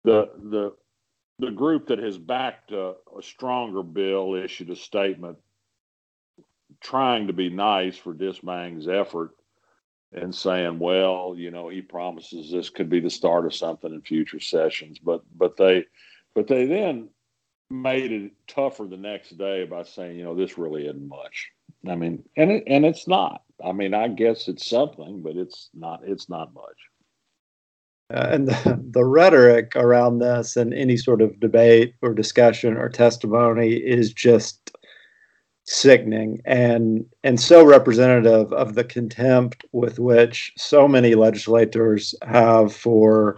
the 0.05 0.31
the 0.51 0.75
the 1.39 1.51
group 1.51 1.89
that 1.89 1.99
has 1.99 2.19
backed 2.19 2.73
a, 2.73 2.95
a 3.17 3.23
stronger 3.23 3.83
bill 3.83 4.35
issued 4.35 4.71
a 4.71 4.77
statement 4.77 5.39
trying 6.81 7.27
to 7.27 7.33
be 7.33 7.49
nice 7.49 7.97
for 7.97 8.13
Dismang's 8.13 8.89
effort 8.89 9.31
and 10.13 10.35
saying, 10.35 10.79
well, 10.79 11.35
you 11.37 11.51
know, 11.51 11.69
he 11.69 11.83
promises 11.83 12.51
this 12.51 12.71
could 12.71 12.89
be 12.89 13.01
the 13.01 13.11
start 13.11 13.47
of 13.47 13.55
something 13.55 13.93
in 13.93 14.01
future 14.03 14.41
sessions, 14.41 14.99
but 14.99 15.23
but 15.37 15.57
they 15.57 15.85
but 16.35 16.47
they 16.47 16.67
then 16.67 17.09
made 17.71 18.13
it 18.13 18.33
tougher 18.47 18.87
the 18.87 18.97
next 18.97 19.37
day 19.37 19.65
by 19.65 19.83
saying, 19.83 20.17
you 20.17 20.25
know, 20.25 20.35
this 20.35 20.57
really 20.57 20.87
isn't 20.87 21.09
much. 21.09 21.51
I 21.87 21.95
mean, 21.95 22.25
and 22.37 22.51
it, 22.51 22.65
and 22.67 22.85
it's 22.85 23.07
not. 23.07 23.43
I 23.65 23.73
mean, 23.73 23.93
I 23.93 24.09
guess 24.09 24.49
it's 24.49 24.69
something, 24.69 25.23
but 25.23 25.37
it's 25.37 25.69
not. 25.75 26.01
It's 26.05 26.29
not 26.29 26.55
much. 26.55 26.77
Uh, 28.13 28.29
and 28.31 28.49
the, 28.49 28.85
the 28.91 29.05
rhetoric 29.05 29.73
around 29.77 30.19
this 30.19 30.57
and 30.57 30.73
any 30.75 30.97
sort 30.97 31.21
of 31.23 31.39
debate 31.41 31.95
or 32.03 32.15
discussion 32.15 32.77
or 32.77 32.89
testimony 32.89 33.75
is 33.75 34.13
just 34.13 34.71
sickening 35.71 36.41
and 36.47 37.05
and 37.25 37.39
so 37.39 37.63
representative 37.63 38.51
of 38.55 38.75
the 38.75 38.85
contempt 38.85 39.67
with 39.73 39.99
which 39.99 40.51
so 40.57 40.89
many 40.89 41.15
legislators 41.15 42.15
have 42.23 42.75
for 42.75 43.37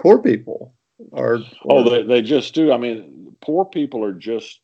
poor 0.00 0.18
people. 0.18 0.74
Or, 1.12 1.36
or 1.62 1.78
oh 1.78 1.88
they, 1.88 2.02
they 2.02 2.22
just 2.22 2.54
do. 2.54 2.72
I 2.72 2.76
mean 2.76 3.36
poor 3.40 3.64
people 3.64 4.04
are 4.04 4.14
just 4.14 4.60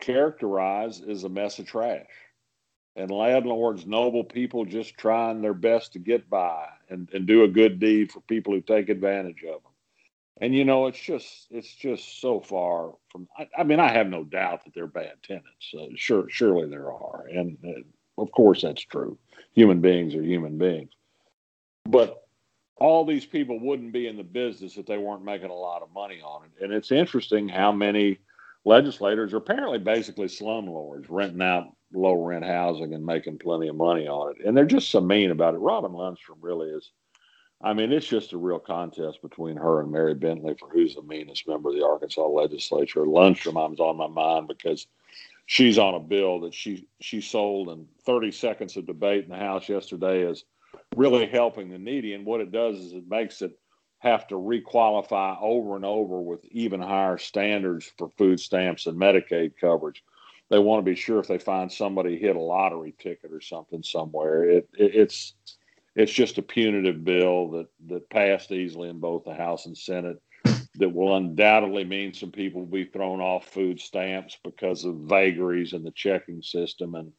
characterized 0.00 1.08
as 1.08 1.24
a 1.24 1.28
mess 1.28 1.58
of 1.58 1.66
trash 1.66 2.06
and 2.98 3.10
landlords 3.10 3.86
noble 3.86 4.24
people 4.24 4.64
just 4.64 4.96
trying 4.98 5.40
their 5.40 5.54
best 5.54 5.92
to 5.94 5.98
get 5.98 6.28
by 6.28 6.66
and, 6.90 7.08
and 7.12 7.26
do 7.26 7.44
a 7.44 7.48
good 7.48 7.78
deed 7.78 8.12
for 8.12 8.20
people 8.22 8.52
who 8.52 8.60
take 8.60 8.88
advantage 8.88 9.42
of 9.44 9.62
them 9.62 9.72
and 10.40 10.54
you 10.54 10.64
know, 10.64 10.86
it's 10.86 11.00
just 11.00 11.46
it's 11.50 11.74
just 11.74 12.20
so 12.20 12.40
far 12.40 12.92
from. 13.08 13.28
I, 13.36 13.48
I 13.58 13.64
mean, 13.64 13.80
I 13.80 13.88
have 13.88 14.08
no 14.08 14.24
doubt 14.24 14.64
that 14.64 14.74
they're 14.74 14.86
bad 14.86 15.14
tenants. 15.22 15.74
Uh, 15.76 15.86
sure, 15.96 16.26
surely 16.28 16.68
there 16.68 16.92
are, 16.92 17.26
and 17.26 17.58
uh, 17.66 18.22
of 18.22 18.30
course 18.30 18.62
that's 18.62 18.82
true. 18.82 19.18
Human 19.54 19.80
beings 19.80 20.14
are 20.14 20.22
human 20.22 20.56
beings, 20.56 20.90
but 21.84 22.22
all 22.76 23.04
these 23.04 23.26
people 23.26 23.58
wouldn't 23.58 23.92
be 23.92 24.06
in 24.06 24.16
the 24.16 24.22
business 24.22 24.76
if 24.76 24.86
they 24.86 24.98
weren't 24.98 25.24
making 25.24 25.50
a 25.50 25.54
lot 25.54 25.82
of 25.82 25.92
money 25.92 26.20
on 26.24 26.42
it. 26.44 26.64
And 26.64 26.72
it's 26.72 26.92
interesting 26.92 27.48
how 27.48 27.72
many 27.72 28.18
legislators 28.68 29.32
are 29.32 29.38
apparently 29.38 29.78
basically 29.78 30.26
slumlords, 30.26 31.06
renting 31.08 31.42
out 31.42 31.74
low 31.92 32.14
rent 32.22 32.44
housing 32.44 32.92
and 32.92 33.04
making 33.04 33.38
plenty 33.38 33.68
of 33.68 33.74
money 33.74 34.06
on 34.06 34.32
it. 34.32 34.46
And 34.46 34.56
they're 34.56 34.66
just 34.66 34.90
so 34.90 35.00
mean 35.00 35.30
about 35.30 35.54
it. 35.54 35.58
Robin 35.58 35.92
Lundstrom 35.92 36.36
really 36.40 36.68
is 36.68 36.90
I 37.60 37.72
mean, 37.72 37.90
it's 37.90 38.06
just 38.06 38.32
a 38.32 38.38
real 38.38 38.60
contest 38.60 39.20
between 39.20 39.56
her 39.56 39.80
and 39.80 39.90
Mary 39.90 40.14
Bentley 40.14 40.54
for 40.54 40.68
who's 40.68 40.94
the 40.94 41.02
meanest 41.02 41.48
member 41.48 41.70
of 41.70 41.74
the 41.74 41.84
Arkansas 41.84 42.24
legislature. 42.24 43.00
Lundstrom, 43.00 43.60
I 43.60 43.66
was 43.66 43.80
on 43.80 43.96
my 43.96 44.06
mind 44.06 44.46
because 44.46 44.86
she's 45.46 45.76
on 45.76 45.96
a 45.96 46.00
bill 46.00 46.40
that 46.40 46.54
she 46.54 46.86
she 47.00 47.20
sold 47.20 47.70
in 47.70 47.88
30 48.04 48.30
seconds 48.30 48.76
of 48.76 48.86
debate 48.86 49.24
in 49.24 49.30
the 49.30 49.36
House 49.36 49.68
yesterday 49.68 50.24
as 50.24 50.44
really 50.94 51.26
helping 51.26 51.68
the 51.68 51.78
needy. 51.78 52.14
And 52.14 52.24
what 52.24 52.40
it 52.40 52.52
does 52.52 52.78
is 52.78 52.92
it 52.92 53.08
makes 53.08 53.42
it 53.42 53.58
have 53.98 54.28
to 54.28 54.36
requalify 54.36 55.36
over 55.40 55.76
and 55.76 55.84
over 55.84 56.20
with 56.20 56.44
even 56.46 56.80
higher 56.80 57.18
standards 57.18 57.90
for 57.98 58.08
food 58.10 58.38
stamps 58.38 58.86
and 58.86 58.98
Medicaid 58.98 59.52
coverage. 59.60 60.04
They 60.50 60.58
want 60.58 60.84
to 60.84 60.90
be 60.90 60.96
sure 60.96 61.18
if 61.18 61.26
they 61.26 61.38
find 61.38 61.70
somebody 61.70 62.18
hit 62.18 62.36
a 62.36 62.40
lottery 62.40 62.94
ticket 62.98 63.32
or 63.32 63.40
something 63.40 63.82
somewhere. 63.82 64.44
It, 64.44 64.68
it 64.78 64.94
it's 64.94 65.34
it's 65.94 66.12
just 66.12 66.38
a 66.38 66.42
punitive 66.42 67.04
bill 67.04 67.50
that 67.50 67.66
that 67.88 68.08
passed 68.08 68.52
easily 68.52 68.88
in 68.88 69.00
both 69.00 69.24
the 69.24 69.34
House 69.34 69.66
and 69.66 69.76
Senate 69.76 70.22
that 70.78 70.88
will 70.88 71.16
undoubtedly 71.16 71.84
mean 71.84 72.14
some 72.14 72.30
people 72.30 72.60
will 72.60 72.68
be 72.68 72.84
thrown 72.84 73.20
off 73.20 73.48
food 73.48 73.80
stamps 73.80 74.38
because 74.44 74.84
of 74.84 74.94
vagaries 74.96 75.72
in 75.72 75.82
the 75.82 75.90
checking 75.90 76.40
system 76.40 76.94
and 76.94 77.12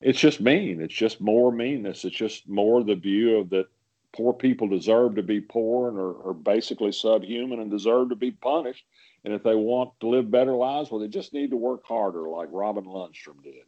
it's 0.00 0.20
just 0.20 0.40
mean 0.40 0.80
it's 0.80 0.94
just 0.94 1.20
more 1.20 1.50
meanness 1.50 2.04
it's 2.04 2.16
just 2.16 2.48
more 2.48 2.84
the 2.84 2.94
view 2.94 3.36
of 3.38 3.50
that 3.50 3.66
poor 4.14 4.32
people 4.32 4.68
deserve 4.68 5.16
to 5.16 5.22
be 5.22 5.40
poor 5.40 5.88
and 5.88 5.98
are, 5.98 6.28
are 6.28 6.34
basically 6.34 6.92
subhuman 6.92 7.60
and 7.60 7.70
deserve 7.70 8.08
to 8.08 8.16
be 8.16 8.30
punished 8.30 8.84
and 9.24 9.34
if 9.34 9.42
they 9.42 9.54
want 9.54 9.90
to 10.00 10.08
live 10.08 10.30
better 10.30 10.54
lives 10.54 10.90
well 10.90 11.00
they 11.00 11.08
just 11.08 11.32
need 11.32 11.50
to 11.50 11.56
work 11.56 11.82
harder 11.84 12.28
like 12.28 12.48
robin 12.52 12.84
lundstrom 12.84 13.42
did 13.42 13.64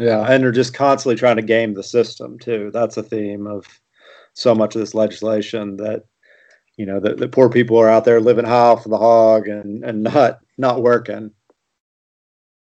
yeah, 0.00 0.24
and 0.26 0.42
they're 0.42 0.50
just 0.50 0.72
constantly 0.72 1.16
trying 1.16 1.36
to 1.36 1.42
game 1.42 1.74
the 1.74 1.82
system 1.82 2.38
too. 2.38 2.70
That's 2.72 2.96
a 2.96 3.02
theme 3.02 3.46
of 3.46 3.66
so 4.32 4.54
much 4.54 4.74
of 4.74 4.80
this 4.80 4.94
legislation 4.94 5.76
that 5.76 6.04
you 6.78 6.86
know 6.86 7.00
the, 7.00 7.14
the 7.14 7.28
poor 7.28 7.50
people 7.50 7.76
are 7.76 7.90
out 7.90 8.06
there 8.06 8.18
living 8.18 8.46
high 8.46 8.54
off 8.54 8.86
of 8.86 8.90
the 8.90 8.96
hog 8.96 9.46
and 9.46 9.84
and 9.84 10.02
not 10.02 10.40
not 10.56 10.82
working. 10.82 11.32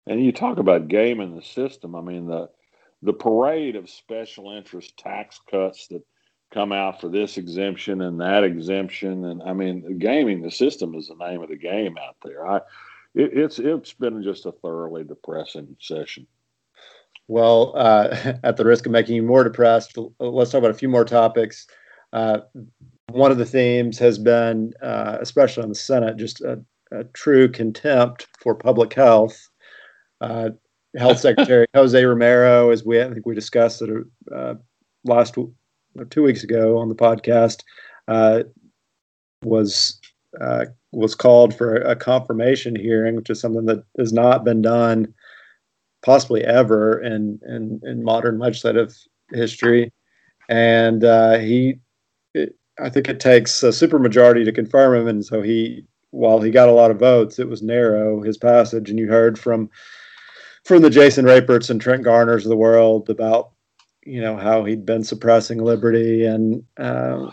And 0.06 0.22
you 0.22 0.30
talk 0.30 0.58
about 0.58 0.88
gaming 0.88 1.34
the 1.34 1.42
system. 1.42 1.94
I 1.94 2.02
mean 2.02 2.26
the 2.26 2.50
the 3.00 3.14
parade 3.14 3.76
of 3.76 3.88
special 3.88 4.52
interest 4.52 4.98
tax 4.98 5.40
cuts 5.50 5.86
that 5.86 6.02
come 6.52 6.72
out 6.72 7.00
for 7.00 7.08
this 7.08 7.38
exemption 7.38 8.02
and 8.02 8.20
that 8.20 8.44
exemption, 8.44 9.24
and 9.24 9.42
I 9.42 9.52
mean 9.52 9.98
gaming 9.98 10.42
the 10.42 10.50
system 10.50 10.94
is 10.94 11.08
the 11.08 11.14
name 11.14 11.42
of 11.42 11.48
the 11.48 11.56
game 11.56 11.96
out 11.98 12.16
there. 12.22 12.46
I 12.46 12.56
it, 13.14 13.30
it's 13.34 13.58
it's 13.58 13.92
been 13.92 14.22
just 14.22 14.46
a 14.46 14.52
thoroughly 14.52 15.04
depressing 15.04 15.76
session. 15.80 16.26
Well, 17.28 17.72
uh, 17.76 18.34
at 18.44 18.56
the 18.56 18.64
risk 18.64 18.86
of 18.86 18.92
making 18.92 19.16
you 19.16 19.22
more 19.22 19.44
depressed, 19.44 19.96
let's 20.18 20.50
talk 20.50 20.58
about 20.58 20.70
a 20.70 20.74
few 20.74 20.88
more 20.88 21.04
topics. 21.04 21.66
Uh, 22.12 22.40
one 23.10 23.30
of 23.30 23.38
the 23.38 23.46
themes 23.46 23.98
has 23.98 24.18
been, 24.18 24.72
uh, 24.82 25.18
especially 25.20 25.62
in 25.62 25.68
the 25.70 25.74
Senate, 25.74 26.16
just 26.16 26.40
a, 26.42 26.62
a, 26.90 27.04
true 27.04 27.48
contempt 27.48 28.26
for 28.38 28.54
public 28.54 28.92
health. 28.92 29.48
Uh, 30.20 30.50
health 30.96 31.18
Secretary 31.20 31.66
Jose 31.74 32.04
Romero, 32.04 32.70
as 32.70 32.84
we 32.84 33.02
I 33.02 33.12
think 33.12 33.26
we 33.26 33.34
discussed 33.34 33.82
it 33.82 33.90
uh, 34.34 34.54
last 35.04 35.36
two 36.10 36.22
weeks 36.22 36.42
ago 36.44 36.78
on 36.78 36.88
the 36.88 36.94
podcast, 36.94 37.62
uh, 38.08 38.42
was 39.44 40.00
was 40.92 41.14
called 41.14 41.54
for 41.54 41.76
a 41.76 41.96
confirmation 41.96 42.76
hearing, 42.76 43.16
which 43.16 43.30
is 43.30 43.40
something 43.40 43.66
that 43.66 43.84
has 43.98 44.12
not 44.12 44.44
been 44.44 44.62
done 44.62 45.12
possibly 46.02 46.42
ever 46.44 47.00
in 47.00 47.40
in, 47.48 47.80
in 47.84 48.02
modern 48.02 48.38
legislative 48.38 48.96
history. 49.32 49.92
And 50.48 51.04
uh, 51.04 51.38
he, 51.38 51.78
it, 52.34 52.56
I 52.78 52.90
think 52.90 53.08
it 53.08 53.20
takes 53.20 53.62
a 53.62 53.68
supermajority 53.68 54.44
to 54.44 54.52
confirm 54.52 55.00
him. 55.00 55.08
And 55.08 55.24
so 55.24 55.40
he, 55.40 55.86
while 56.10 56.40
he 56.40 56.50
got 56.50 56.68
a 56.68 56.72
lot 56.72 56.90
of 56.90 56.98
votes, 56.98 57.38
it 57.38 57.48
was 57.48 57.62
narrow 57.62 58.22
his 58.22 58.36
passage. 58.36 58.90
And 58.90 58.98
you 58.98 59.08
heard 59.08 59.38
from 59.38 59.70
from 60.64 60.82
the 60.82 60.90
Jason 60.90 61.24
Raperts 61.24 61.70
and 61.70 61.80
Trent 61.80 62.04
Garners 62.04 62.44
of 62.44 62.50
the 62.50 62.56
world 62.56 63.08
about 63.10 63.52
you 64.04 64.20
know 64.20 64.36
how 64.36 64.64
he'd 64.64 64.84
been 64.84 65.04
suppressing 65.04 65.58
liberty 65.58 66.24
and 66.24 66.64
uh, 66.76 67.30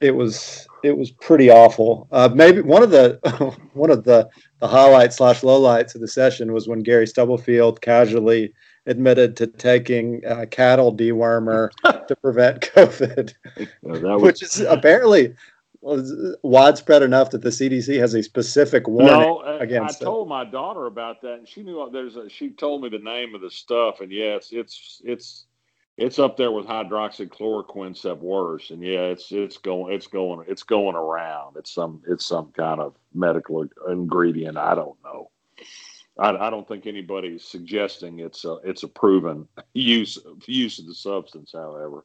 it 0.00 0.14
was 0.14 0.66
it 0.82 0.98
was 0.98 1.10
pretty 1.10 1.48
awful. 1.48 2.08
Uh, 2.10 2.28
maybe 2.34 2.60
one 2.60 2.82
of 2.82 2.90
the 2.90 3.18
one 3.72 3.90
of 3.90 4.04
the 4.04 4.28
the 4.60 4.68
highlights 4.68 5.16
slash 5.16 5.40
lowlights 5.40 5.94
of 5.94 6.00
the 6.00 6.08
session 6.08 6.52
was 6.52 6.68
when 6.68 6.80
Gary 6.80 7.06
Stubblefield 7.06 7.80
casually 7.80 8.52
admitted 8.86 9.36
to 9.36 9.46
taking 9.46 10.24
uh, 10.26 10.44
cattle 10.50 10.94
dewormer 10.94 11.70
to 12.08 12.16
prevent 12.16 12.60
COVID, 12.60 13.32
was... 13.82 14.22
which 14.22 14.42
is 14.42 14.60
apparently 14.60 15.34
widespread 15.82 17.02
enough 17.02 17.30
that 17.30 17.42
the 17.42 17.48
CDC 17.48 17.98
has 17.98 18.14
a 18.14 18.22
specific 18.22 18.86
warning 18.86 19.20
no, 19.20 19.58
against 19.58 20.02
I 20.02 20.04
told 20.04 20.28
my 20.28 20.44
daughter 20.44 20.86
about 20.86 21.20
that, 21.22 21.34
and 21.34 21.48
she 21.48 21.62
knew 21.62 21.88
there's 21.92 22.16
a, 22.16 22.28
she 22.28 22.50
told 22.50 22.82
me 22.82 22.88
the 22.88 22.98
name 22.98 23.34
of 23.34 23.40
the 23.40 23.50
stuff, 23.50 24.00
and 24.00 24.10
yes, 24.10 24.48
it's 24.52 25.00
it's 25.04 25.46
it's 26.02 26.18
up 26.18 26.36
there 26.36 26.50
with 26.50 26.66
hydroxychloroquine 26.66 27.92
except 27.92 28.20
worse. 28.20 28.70
And 28.70 28.82
yeah 28.82 29.02
it's 29.02 29.30
it's 29.30 29.56
going 29.58 29.94
it's 29.94 30.08
going 30.08 30.44
it's 30.48 30.64
going 30.64 30.96
around. 30.96 31.56
It's 31.56 31.72
some 31.72 32.02
it's 32.08 32.26
some 32.26 32.50
kind 32.52 32.80
of 32.80 32.94
medical 33.14 33.66
ingredient. 33.88 34.58
I 34.58 34.74
don't 34.74 34.96
know. 35.04 35.30
I, 36.18 36.30
I 36.30 36.50
don't 36.50 36.66
think 36.66 36.86
anybody's 36.86 37.44
suggesting 37.44 38.18
it's 38.18 38.44
a 38.44 38.54
it's 38.64 38.82
a 38.82 38.88
proven 38.88 39.46
use 39.74 40.18
use 40.46 40.78
of 40.78 40.86
the 40.86 40.94
substance 40.94 41.52
however. 41.54 42.04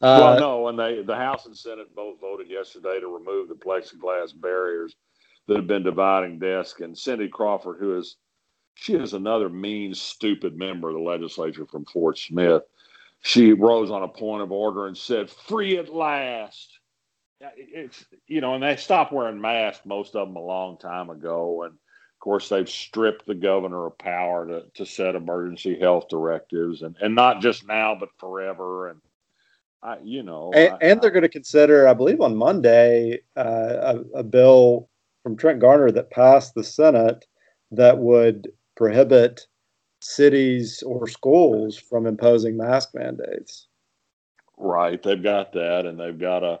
Uh, 0.00 0.18
well 0.20 0.40
no 0.40 0.68
and 0.68 0.78
they 0.78 1.02
the 1.02 1.16
house 1.16 1.46
and 1.46 1.56
senate 1.56 1.94
both 1.94 2.20
voted 2.20 2.50
yesterday 2.50 3.00
to 3.00 3.06
remove 3.06 3.48
the 3.48 3.54
plexiglass 3.54 4.38
barriers 4.38 4.96
that 5.46 5.56
have 5.56 5.68
been 5.68 5.84
dividing 5.84 6.38
desk 6.38 6.80
and 6.80 6.98
cindy 6.98 7.28
crawford 7.28 7.78
who 7.78 7.96
is 7.96 8.16
she 8.74 8.94
is 8.94 9.14
another 9.14 9.48
mean, 9.48 9.94
stupid 9.94 10.56
member 10.56 10.88
of 10.88 10.94
the 10.94 11.00
legislature 11.00 11.66
from 11.66 11.84
Fort 11.86 12.18
Smith. 12.18 12.62
She 13.22 13.52
rose 13.52 13.90
on 13.90 14.02
a 14.02 14.08
point 14.08 14.42
of 14.42 14.52
order 14.52 14.86
and 14.86 14.96
said, 14.96 15.30
"Free 15.30 15.78
at 15.78 15.88
last." 15.88 16.78
It's 17.56 18.04
you 18.26 18.40
know, 18.40 18.54
and 18.54 18.62
they 18.62 18.76
stopped 18.76 19.12
wearing 19.12 19.40
masks, 19.40 19.84
most 19.86 20.14
of 20.16 20.28
them, 20.28 20.36
a 20.36 20.40
long 20.40 20.78
time 20.78 21.10
ago, 21.10 21.62
and 21.62 21.72
of 21.72 22.20
course 22.20 22.48
they've 22.48 22.68
stripped 22.68 23.26
the 23.26 23.34
governor 23.34 23.86
of 23.86 23.98
power 23.98 24.46
to, 24.46 24.64
to 24.74 24.86
set 24.86 25.14
emergency 25.14 25.78
health 25.78 26.08
directives, 26.08 26.82
and 26.82 26.96
and 27.00 27.14
not 27.14 27.40
just 27.40 27.66
now, 27.66 27.94
but 27.94 28.10
forever, 28.18 28.88
and. 28.88 29.00
I, 29.82 29.98
you 30.02 30.22
know, 30.22 30.50
and, 30.54 30.72
I, 30.72 30.78
and 30.80 31.02
they're 31.02 31.10
going 31.10 31.24
to 31.24 31.28
consider, 31.28 31.86
I 31.86 31.92
believe, 31.92 32.22
on 32.22 32.34
Monday, 32.34 33.20
uh, 33.36 33.96
a, 34.14 34.20
a 34.20 34.22
bill 34.22 34.88
from 35.22 35.36
Trent 35.36 35.60
Garner 35.60 35.90
that 35.90 36.10
passed 36.10 36.54
the 36.54 36.64
Senate 36.64 37.26
that 37.70 37.98
would 37.98 38.50
prohibit 38.76 39.46
cities 40.00 40.82
or 40.82 41.08
schools 41.08 41.78
from 41.78 42.06
imposing 42.06 42.56
mask 42.56 42.94
mandates. 42.94 43.68
Right, 44.56 45.02
they've 45.02 45.22
got 45.22 45.52
that, 45.52 45.86
and 45.86 45.98
they've 45.98 46.18
got 46.18 46.44
a 46.44 46.60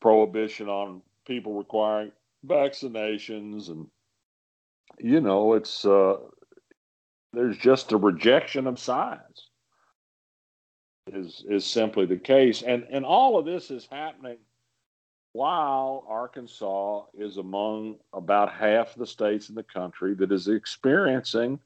prohibition 0.00 0.68
on 0.68 1.02
people 1.26 1.54
requiring 1.54 2.12
vaccinations, 2.46 3.68
and 3.68 3.86
you 4.98 5.20
know, 5.20 5.54
it's 5.54 5.84
uh, 5.84 6.16
there's 7.32 7.56
just 7.56 7.92
a 7.92 7.96
rejection 7.96 8.66
of 8.66 8.78
science. 8.78 9.48
Is 11.12 11.44
is 11.48 11.64
simply 11.64 12.06
the 12.06 12.18
case, 12.18 12.62
and 12.62 12.84
and 12.90 13.04
all 13.04 13.38
of 13.38 13.46
this 13.46 13.70
is 13.70 13.88
happening 13.90 14.38
while 15.32 16.04
Arkansas 16.08 17.04
is 17.14 17.38
among 17.38 17.96
about 18.12 18.52
half 18.52 18.94
the 18.94 19.06
states 19.06 19.48
in 19.48 19.54
the 19.54 19.62
country 19.62 20.14
that 20.14 20.30
is 20.30 20.48
experiencing 20.48 21.58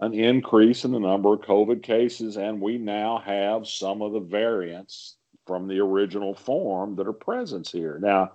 an 0.00 0.14
increase 0.14 0.84
in 0.84 0.92
the 0.92 0.98
number 0.98 1.34
of 1.34 1.40
COVID 1.40 1.82
cases, 1.82 2.36
and 2.36 2.60
we 2.60 2.78
now 2.78 3.18
have 3.18 3.66
some 3.66 4.00
of 4.00 4.12
the 4.12 4.20
variants 4.20 5.16
from 5.46 5.66
the 5.66 5.78
original 5.80 6.34
form 6.34 6.94
that 6.96 7.06
are 7.06 7.12
present 7.12 7.68
here. 7.68 7.98
Now, 8.00 8.32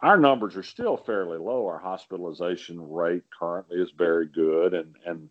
our 0.00 0.16
numbers 0.16 0.56
are 0.56 0.62
still 0.62 0.96
fairly 0.96 1.38
low. 1.38 1.66
Our 1.66 1.78
hospitalization 1.78 2.90
rate 2.90 3.22
currently 3.38 3.78
is 3.78 3.92
very 3.92 4.26
good, 4.26 4.74
and, 4.74 4.94
and 5.06 5.28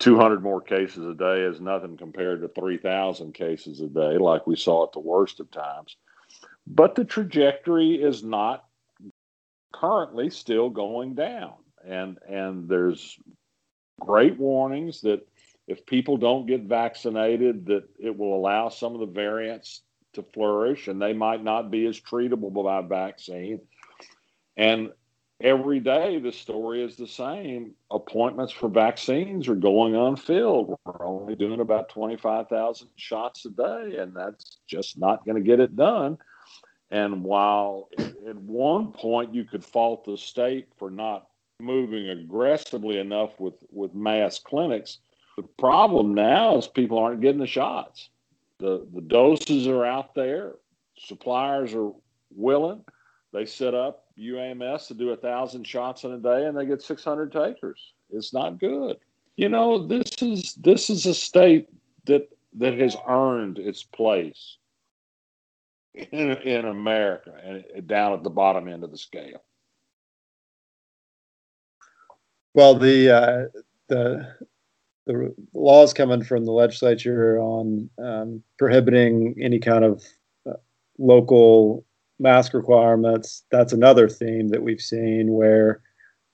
200 0.00 0.42
more 0.42 0.60
cases 0.60 1.06
a 1.06 1.14
day 1.14 1.42
is 1.42 1.60
nothing 1.60 1.96
compared 1.96 2.40
to 2.40 2.48
3,000 2.48 3.32
cases 3.32 3.80
a 3.80 3.86
day, 3.86 4.18
like 4.18 4.46
we 4.46 4.56
saw 4.56 4.84
at 4.84 4.92
the 4.92 5.00
worst 5.00 5.40
of 5.40 5.50
times. 5.50 5.96
But 6.70 6.94
the 6.94 7.04
trajectory 7.04 7.94
is 7.94 8.22
not 8.22 8.64
currently 9.72 10.30
still 10.30 10.68
going 10.68 11.14
down, 11.14 11.54
and 11.84 12.18
and 12.28 12.68
there's 12.68 13.18
great 14.00 14.38
warnings 14.38 15.00
that 15.02 15.26
if 15.66 15.86
people 15.86 16.16
don't 16.16 16.46
get 16.46 16.62
vaccinated, 16.62 17.66
that 17.66 17.84
it 17.98 18.16
will 18.16 18.34
allow 18.34 18.68
some 18.68 18.94
of 18.94 19.00
the 19.00 19.06
variants 19.06 19.82
to 20.14 20.22
flourish, 20.22 20.88
and 20.88 21.00
they 21.00 21.12
might 21.12 21.42
not 21.42 21.70
be 21.70 21.86
as 21.86 22.00
treatable 22.00 22.52
by 22.52 22.82
vaccine. 22.82 23.60
And 24.56 24.92
every 25.40 25.80
day 25.80 26.18
the 26.18 26.32
story 26.32 26.82
is 26.82 26.96
the 26.96 27.06
same. 27.06 27.74
Appointments 27.90 28.52
for 28.52 28.68
vaccines 28.68 29.48
are 29.48 29.54
going 29.54 29.94
unfilled. 29.94 30.76
We're 30.84 31.06
only 31.06 31.34
doing 31.34 31.60
about 31.60 31.88
25,000 31.90 32.88
shots 32.96 33.44
a 33.44 33.50
day, 33.50 33.98
and 33.98 34.14
that's 34.14 34.58
just 34.66 34.98
not 34.98 35.24
going 35.24 35.36
to 35.36 35.46
get 35.46 35.60
it 35.60 35.76
done. 35.76 36.18
And 36.90 37.22
while 37.22 37.88
at 37.98 38.36
one 38.36 38.92
point 38.92 39.34
you 39.34 39.44
could 39.44 39.64
fault 39.64 40.04
the 40.04 40.16
state 40.16 40.68
for 40.78 40.90
not 40.90 41.28
moving 41.60 42.08
aggressively 42.08 42.98
enough 42.98 43.38
with 43.38 43.54
with 43.72 43.94
mass 43.94 44.38
clinics. 44.38 44.98
The 45.36 45.42
problem 45.42 46.14
now 46.14 46.56
is 46.56 46.66
people 46.66 46.98
aren't 46.98 47.20
getting 47.20 47.40
the 47.40 47.46
shots. 47.46 48.08
The 48.58 48.86
the 48.94 49.00
doses 49.00 49.66
are 49.66 49.84
out 49.84 50.14
there. 50.14 50.54
Suppliers 50.98 51.74
are 51.74 51.92
willing. 52.34 52.84
They 53.32 53.44
set 53.44 53.74
up 53.74 54.06
UAMS 54.18 54.86
to 54.88 54.94
do 54.94 55.10
a 55.10 55.16
thousand 55.16 55.66
shots 55.66 56.04
in 56.04 56.12
a 56.12 56.18
day, 56.18 56.46
and 56.46 56.56
they 56.56 56.64
get 56.64 56.82
600 56.82 57.30
takers. 57.30 57.92
It's 58.10 58.32
not 58.32 58.58
good. 58.58 58.96
You 59.36 59.48
know, 59.48 59.86
this 59.86 60.10
is 60.22 60.54
this 60.54 60.90
is 60.90 61.06
a 61.06 61.14
state 61.14 61.68
that 62.06 62.28
that 62.54 62.78
has 62.78 62.96
earned 63.06 63.58
its 63.58 63.82
place 63.82 64.56
in, 65.94 66.30
in 66.30 66.64
America 66.64 67.32
and 67.42 67.86
down 67.86 68.12
at 68.12 68.22
the 68.22 68.30
bottom 68.30 68.68
end 68.68 68.84
of 68.84 68.90
the 68.90 68.98
scale. 68.98 69.42
Well, 72.54 72.74
the 72.74 73.10
uh, 73.10 73.60
the 73.88 74.34
the 75.06 75.34
laws 75.54 75.94
coming 75.94 76.22
from 76.22 76.44
the 76.44 76.52
legislature 76.52 77.38
on 77.38 77.88
um, 77.98 78.42
prohibiting 78.58 79.34
any 79.40 79.58
kind 79.58 79.84
of 79.84 80.04
uh, 80.48 80.54
local 80.98 81.84
mask 82.18 82.52
requirements. 82.52 83.44
That's 83.50 83.72
another 83.72 84.08
theme 84.08 84.48
that 84.48 84.62
we've 84.62 84.80
seen 84.80 85.32
where, 85.32 85.80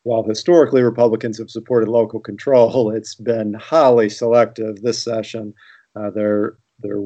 while 0.02 0.24
historically 0.24 0.82
Republicans 0.82 1.38
have 1.38 1.50
supported 1.50 1.88
local 1.88 2.20
control, 2.20 2.90
it's 2.96 3.14
been 3.14 3.54
highly 3.54 4.08
selective 4.08 4.82
this 4.82 5.02
session. 5.02 5.54
Uh, 5.94 6.10
they're 6.10 6.56
they're 6.80 7.02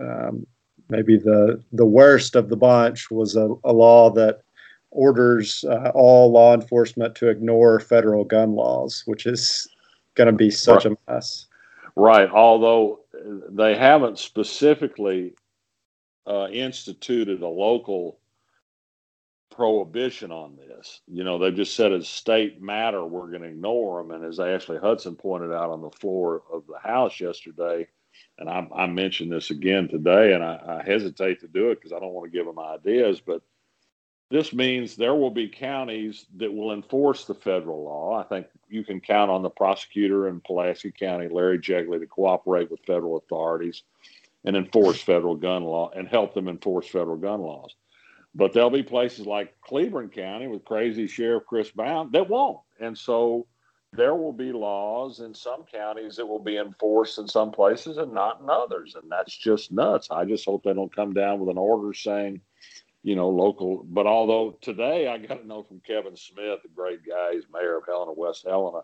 um, 0.00 0.46
maybe 0.88 1.16
the 1.16 1.62
the 1.72 1.86
worst 1.86 2.36
of 2.36 2.48
the 2.48 2.56
bunch 2.56 3.10
was 3.10 3.36
a, 3.36 3.54
a 3.64 3.72
law 3.72 4.10
that 4.10 4.42
orders 4.90 5.64
uh, 5.64 5.90
all 5.94 6.32
law 6.32 6.54
enforcement 6.54 7.14
to 7.16 7.28
ignore 7.28 7.80
federal 7.80 8.24
gun 8.24 8.54
laws, 8.54 9.02
which 9.06 9.26
is 9.26 9.68
going 10.14 10.26
to 10.26 10.32
be 10.32 10.50
such 10.50 10.84
right. 10.84 10.96
a 11.06 11.12
mess. 11.12 11.46
Right. 11.96 12.30
Although 12.30 13.00
they 13.50 13.76
haven't 13.76 14.18
specifically 14.18 15.34
uh, 16.26 16.48
instituted 16.48 17.42
a 17.42 17.48
local 17.48 18.18
prohibition 19.50 20.30
on 20.30 20.56
this. 20.56 21.00
You 21.06 21.24
know, 21.24 21.38
they've 21.38 21.54
just 21.54 21.74
said 21.74 21.92
as 21.92 22.08
state 22.08 22.60
matter, 22.60 23.04
we're 23.06 23.28
going 23.28 23.42
to 23.42 23.48
ignore 23.48 24.02
them. 24.02 24.10
And 24.10 24.24
as 24.24 24.38
Ashley 24.38 24.78
Hudson 24.78 25.16
pointed 25.16 25.52
out 25.52 25.70
on 25.70 25.80
the 25.80 25.90
floor 25.90 26.42
of 26.52 26.64
the 26.66 26.78
House 26.78 27.20
yesterday, 27.20 27.86
and 28.38 28.48
I, 28.48 28.66
I 28.74 28.86
mentioned 28.86 29.32
this 29.32 29.50
again 29.50 29.88
today, 29.88 30.34
and 30.34 30.42
I, 30.42 30.80
I 30.80 30.90
hesitate 30.90 31.40
to 31.40 31.48
do 31.48 31.70
it 31.70 31.76
because 31.76 31.92
I 31.92 31.98
don't 31.98 32.12
want 32.12 32.30
to 32.30 32.36
give 32.36 32.46
them 32.46 32.58
ideas, 32.58 33.20
but– 33.20 33.42
this 34.30 34.52
means 34.52 34.96
there 34.96 35.14
will 35.14 35.30
be 35.30 35.48
counties 35.48 36.26
that 36.36 36.52
will 36.52 36.72
enforce 36.72 37.26
the 37.26 37.34
federal 37.34 37.84
law. 37.84 38.18
I 38.18 38.24
think 38.24 38.46
you 38.68 38.84
can 38.84 39.00
count 39.00 39.30
on 39.30 39.42
the 39.42 39.50
prosecutor 39.50 40.28
in 40.28 40.40
Pulaski 40.40 40.90
County, 40.90 41.28
Larry 41.28 41.58
Jegley, 41.58 42.00
to 42.00 42.06
cooperate 42.06 42.70
with 42.70 42.80
federal 42.84 43.18
authorities 43.18 43.82
and 44.44 44.56
enforce 44.56 45.00
federal 45.00 45.36
gun 45.36 45.62
law 45.62 45.90
and 45.94 46.08
help 46.08 46.34
them 46.34 46.48
enforce 46.48 46.88
federal 46.88 47.16
gun 47.16 47.40
laws. 47.40 47.76
But 48.34 48.52
there'll 48.52 48.70
be 48.70 48.82
places 48.82 49.26
like 49.26 49.60
Cleveland 49.60 50.12
County 50.12 50.48
with 50.48 50.64
crazy 50.64 51.06
Sheriff 51.06 51.44
Chris 51.46 51.70
Brown 51.70 52.10
that 52.12 52.28
won't. 52.28 52.58
And 52.80 52.98
so 52.98 53.46
there 53.96 54.14
will 54.14 54.32
be 54.32 54.52
laws 54.52 55.20
in 55.20 55.34
some 55.34 55.64
counties 55.64 56.16
that 56.16 56.26
will 56.26 56.42
be 56.42 56.58
enforced 56.58 57.18
in 57.18 57.26
some 57.26 57.50
places 57.50 57.96
and 57.96 58.12
not 58.12 58.40
in 58.40 58.50
others. 58.50 58.94
And 59.00 59.10
that's 59.10 59.36
just 59.36 59.72
nuts. 59.72 60.08
I 60.10 60.24
just 60.24 60.44
hope 60.44 60.62
they 60.62 60.74
don't 60.74 60.94
come 60.94 61.14
down 61.14 61.40
with 61.40 61.48
an 61.48 61.58
order 61.58 61.94
saying, 61.94 62.40
you 63.02 63.16
know, 63.16 63.28
local. 63.28 63.84
But 63.84 64.06
although 64.06 64.58
today 64.60 65.08
I 65.08 65.18
got 65.18 65.40
to 65.40 65.46
know 65.46 65.62
from 65.62 65.80
Kevin 65.80 66.16
Smith, 66.16 66.60
a 66.64 66.68
great 66.74 67.00
guy, 67.06 67.32
he's 67.32 67.44
mayor 67.52 67.78
of 67.78 67.84
Helena, 67.86 68.12
West 68.12 68.44
Helena, 68.46 68.80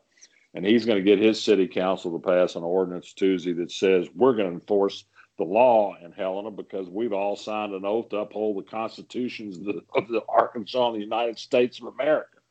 and 0.55 0.64
he's 0.64 0.85
going 0.85 0.98
to 0.98 1.05
get 1.05 1.18
his 1.18 1.42
city 1.42 1.66
council 1.66 2.12
to 2.12 2.25
pass 2.25 2.55
an 2.55 2.62
ordinance 2.62 3.12
Tuesday 3.12 3.53
that 3.55 3.70
says 3.72 4.09
we're 4.14 4.35
going 4.35 4.48
to 4.48 4.55
enforce 4.55 5.05
the 5.38 5.44
law 5.44 5.96
in 6.05 6.12
Helena 6.12 6.51
because 6.51 6.88
we've 6.88 7.12
all 7.12 7.37
signed 7.37 7.72
an 7.72 7.85
oath 7.85 8.11
to 8.11 8.18
uphold 8.18 8.59
the 8.59 8.70
constitutions 8.70 9.57
of 9.57 9.64
the, 9.64 9.81
of 9.94 10.09
the 10.09 10.20
Arkansas 10.29 10.88
and 10.88 10.96
the 10.96 11.05
United 11.05 11.38
States 11.38 11.81
of 11.81 11.87
America. 11.87 12.41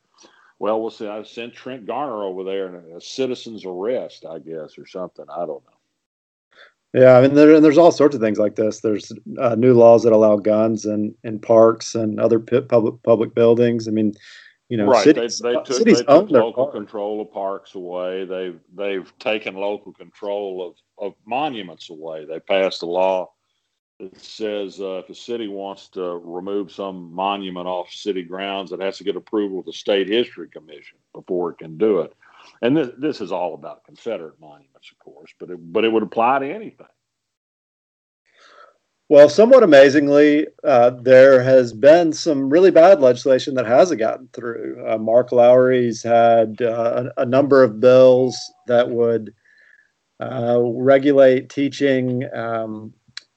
Well, 0.62 0.80
we'll 0.80 0.92
see. 0.92 1.08
I 1.08 1.24
sent 1.24 1.56
Trent 1.56 1.88
Garner 1.88 2.24
over 2.24 2.44
there 2.44 2.68
and 2.68 2.96
a 2.96 3.02
citizen's 3.02 3.66
arrest, 3.66 4.26
I 4.30 4.38
guess, 4.38 4.78
or 4.78 4.86
something. 4.86 5.26
I 5.28 5.40
don't 5.40 5.64
know. 5.66 7.02
Yeah, 7.02 7.18
I 7.18 7.22
mean, 7.22 7.34
there, 7.34 7.56
and 7.56 7.66
there's 7.66 7.80
all 7.80 7.92
sorts 7.92 8.14
of 8.14 8.22
things 8.22 8.38
like 8.38 8.58
this. 8.58 8.82
There's 8.82 9.12
uh, 9.40 9.56
new 9.56 9.74
laws 9.74 10.04
that 10.04 10.14
allow 10.14 10.36
guns 10.36 10.86
in, 10.86 11.16
in 11.24 11.40
parks 11.40 11.96
and 11.96 12.20
other 12.20 12.40
public 12.40 13.02
public 13.02 13.34
buildings. 13.34 13.88
I 13.88 13.92
mean, 13.92 14.14
you 14.70 14.78
know, 14.78 14.86
right? 14.86 15.04
Cities, 15.04 15.40
they, 15.40 15.50
they 15.50 15.56
took, 15.56 15.78
cities 15.78 15.98
they 15.98 16.04
took 16.04 16.30
local 16.30 16.68
control 16.68 17.22
of 17.22 17.32
parks 17.34 17.74
away. 17.74 18.26
They've 18.26 18.60
they've 18.76 19.12
taken 19.18 19.56
local 19.56 19.94
control 19.94 20.68
of, 20.68 20.76
of 21.04 21.16
monuments 21.26 21.90
away. 21.90 22.26
They 22.26 22.40
passed 22.40 22.84
a 22.84 22.86
law 22.86 23.32
that 24.02 24.20
says 24.20 24.82
uh, 24.82 24.98
if 25.04 25.10
a 25.10 25.16
city 25.16 25.48
wants 25.48 25.88
to 25.90 26.02
remove 26.24 26.72
some 26.72 27.14
monument 27.14 27.68
off 27.68 27.92
city 27.92 28.24
grounds, 28.24 28.72
it 28.72 28.82
has 28.82 28.98
to 28.98 29.04
get 29.04 29.16
approval 29.16 29.60
of 29.60 29.66
the 29.66 29.74
State 29.74 30.08
History 30.08 30.48
Commission 30.48 30.98
before 31.14 31.52
it 31.52 31.60
can 31.60 31.78
do 31.78 32.00
it. 32.00 32.14
And 32.62 32.76
this, 32.76 32.90
this 32.98 33.22
is 33.22 33.32
all 33.32 33.54
about 33.54 33.86
Confederate 33.86 34.40
monuments, 34.40 34.92
of 34.92 35.00
course, 35.00 35.32
but 35.40 35.52
it, 35.52 35.58
but 35.72 35.86
it 35.86 35.92
would 35.92 36.04
apply 36.04 36.40
to 36.40 36.52
anything. 36.52 36.88
Well, 39.08 39.28
somewhat 39.30 39.62
amazingly, 39.62 40.48
uh, 40.64 40.92
there 41.02 41.44
has 41.44 41.74
been 41.74 42.14
some 42.14 42.50
really 42.50 42.72
bad 42.72 43.02
legislation 43.02 43.56
that 43.56 43.66
hasn't 43.66 44.00
gotten 44.00 44.30
through. 44.32 44.84
Uh, 44.88 44.98
Mark 44.98 45.34
Lowery's 45.34 46.02
had 46.02 46.62
uh, 46.62 47.12
a, 47.18 47.26
number 47.26 47.62
of 47.62 47.82
bills 47.82 48.40
that 48.68 48.90
would 48.90 49.34
uh, 50.22 50.62
regulate 50.62 51.50
teaching 51.50 52.24
um, 52.34 52.94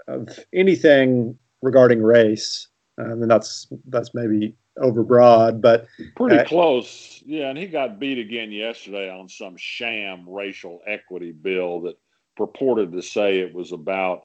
of 0.09 0.39
anything 0.53 1.39
regarding 1.63 2.03
race, 2.03 2.69
and 2.99 3.31
that's 3.31 3.67
that's 3.89 4.15
maybe 4.15 4.57
overbroad, 4.79 5.61
but 5.61 5.87
pretty 6.17 6.39
uh, 6.39 6.45
close. 6.45 7.23
Yeah, 7.25 7.49
and 7.49 7.59
he 7.59 7.67
got 7.67 7.99
beat 7.99 8.19
again 8.19 8.51
yesterday 8.53 9.11
on 9.11 9.29
some 9.29 9.57
sham 9.57 10.29
racial 10.29 10.81
equity 10.87 11.33
bill 11.33 11.83
that 11.83 11.97
purported 12.37 12.93
to 12.93 13.03
say 13.03 13.39
it 13.39 13.55
was 13.55 13.73
about, 13.73 14.25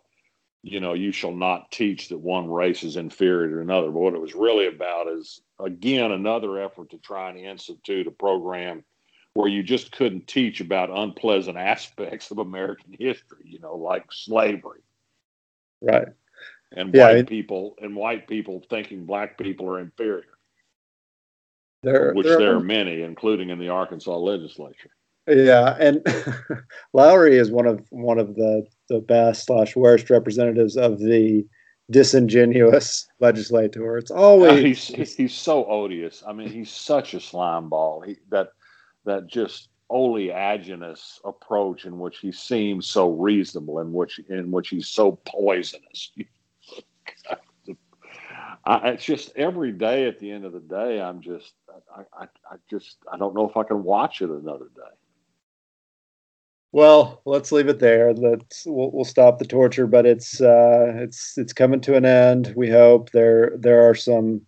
you 0.63 0.79
know, 0.79 0.93
you 0.93 1.11
shall 1.11 1.33
not 1.33 1.71
teach 1.71 2.09
that 2.09 2.17
one 2.17 2.49
race 2.49 2.83
is 2.83 2.97
inferior 2.97 3.49
to 3.49 3.61
another. 3.61 3.91
But 3.91 3.99
what 3.99 4.15
it 4.15 4.21
was 4.21 4.35
really 4.35 4.67
about 4.67 5.07
is, 5.07 5.41
again, 5.59 6.11
another 6.11 6.59
effort 6.59 6.89
to 6.91 6.97
try 6.97 7.29
and 7.29 7.39
institute 7.39 8.07
a 8.07 8.11
program 8.11 8.83
where 9.33 9.47
you 9.47 9.61
just 9.61 9.91
couldn't 9.91 10.27
teach 10.27 10.59
about 10.59 10.89
unpleasant 10.89 11.57
aspects 11.75 12.31
of 12.31 12.39
American 12.39 12.95
history, 12.97 13.45
you 13.45 13.59
know, 13.59 13.75
like 13.75 14.05
slavery. 14.11 14.78
Right. 15.81 16.07
And 16.71 16.93
yeah, 16.93 17.07
white 17.07 17.17
it, 17.17 17.27
people 17.27 17.75
and 17.81 17.95
white 17.95 18.27
people 18.27 18.63
thinking 18.69 19.05
black 19.05 19.37
people 19.37 19.67
are 19.69 19.79
inferior. 19.79 20.23
There, 21.81 22.13
which 22.13 22.27
there, 22.27 22.37
there 22.37 22.55
are 22.55 22.59
many, 22.59 23.01
including 23.01 23.49
in 23.49 23.59
the 23.59 23.69
Arkansas 23.69 24.15
legislature. 24.15 24.91
Yeah, 25.27 25.77
and 25.79 26.05
Lowery 26.93 27.37
is 27.37 27.51
one 27.51 27.65
of 27.65 27.85
one 27.89 28.19
of 28.19 28.35
the 28.35 28.65
the 28.89 28.99
best 28.99 29.45
slash 29.45 29.75
worst 29.75 30.09
representatives 30.09 30.75
of 30.75 30.99
the 30.99 31.45
disingenuous 31.89 33.07
legislator. 33.19 33.97
It's 33.97 34.11
always 34.11 34.87
he's 34.87 35.15
he's 35.15 35.33
so 35.33 35.65
odious. 35.65 36.23
I 36.27 36.33
mean, 36.33 36.49
he's 36.49 36.71
such 36.71 37.13
a 37.13 37.19
slime 37.19 37.69
ball. 37.69 38.01
He, 38.01 38.17
that 38.29 38.49
that 39.05 39.27
just 39.27 39.68
oleaginous 39.89 41.19
approach 41.25 41.85
in 41.85 41.99
which 41.99 42.19
he 42.19 42.31
seems 42.31 42.87
so 42.87 43.11
reasonable, 43.11 43.79
in 43.79 43.91
which 43.91 44.19
in 44.29 44.51
which 44.51 44.69
he's 44.69 44.87
so 44.87 45.19
poisonous. 45.25 46.11
I, 48.65 48.89
it's 48.89 49.05
just 49.05 49.31
every 49.35 49.71
day. 49.71 50.07
At 50.07 50.19
the 50.19 50.31
end 50.31 50.45
of 50.45 50.53
the 50.53 50.59
day, 50.59 51.01
I'm 51.01 51.21
just 51.21 51.53
I, 51.95 52.01
I, 52.23 52.27
I 52.51 52.55
just 52.69 52.97
I 53.11 53.17
don't 53.17 53.33
know 53.33 53.49
if 53.49 53.57
I 53.57 53.63
can 53.63 53.83
watch 53.83 54.21
it 54.21 54.29
another 54.29 54.67
day. 54.75 54.95
Well, 56.71 57.21
let's 57.25 57.51
leave 57.51 57.67
it 57.67 57.79
there. 57.79 58.13
Let's 58.13 58.65
we'll, 58.65 58.91
we'll 58.91 59.05
stop 59.05 59.39
the 59.39 59.45
torture, 59.45 59.87
but 59.87 60.05
it's 60.05 60.39
uh, 60.39 60.93
it's 60.97 61.37
it's 61.37 61.53
coming 61.53 61.81
to 61.81 61.95
an 61.95 62.05
end. 62.05 62.53
We 62.55 62.69
hope 62.69 63.11
there 63.11 63.53
there 63.57 63.89
are 63.89 63.95
some 63.95 64.41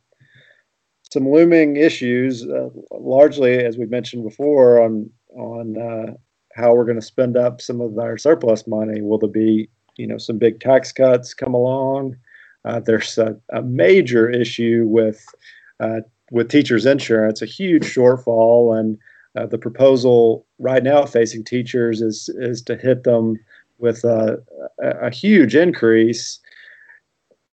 some 1.11 1.27
looming 1.27 1.77
issues, 1.77 2.47
uh, 2.47 2.69
largely 2.91 3.57
as 3.57 3.77
we 3.77 3.85
mentioned 3.85 4.23
before, 4.23 4.81
on 4.81 5.09
on 5.35 5.77
uh, 5.77 6.13
how 6.53 6.73
we're 6.73 6.85
going 6.85 6.99
to 6.99 7.05
spend 7.05 7.37
up 7.37 7.61
some 7.61 7.81
of 7.81 7.97
our 7.97 8.17
surplus 8.17 8.67
money. 8.67 9.01
Will 9.01 9.17
there 9.17 9.29
be 9.29 9.69
you 9.97 10.07
know 10.07 10.17
some 10.17 10.37
big 10.37 10.59
tax 10.59 10.91
cuts 10.91 11.33
come 11.33 11.53
along? 11.53 12.15
Uh, 12.63 12.79
there's 12.79 13.17
a, 13.17 13.35
a, 13.51 13.61
major 13.63 14.29
issue 14.29 14.85
with 14.87 15.25
uh, 15.79 16.01
with 16.29 16.49
teachers' 16.49 16.85
insurance, 16.85 17.41
a 17.41 17.47
huge 17.47 17.83
shortfall, 17.83 18.79
and 18.79 18.97
uh, 19.35 19.45
the 19.45 19.57
proposal 19.57 20.45
right 20.59 20.83
now 20.83 21.05
facing 21.05 21.43
teachers 21.43 22.01
is 22.01 22.29
is 22.37 22.61
to 22.63 22.75
hit 22.75 23.03
them 23.03 23.39
with 23.79 24.03
a, 24.03 24.41
a, 24.79 25.09
huge 25.09 25.55
increase. 25.55 26.39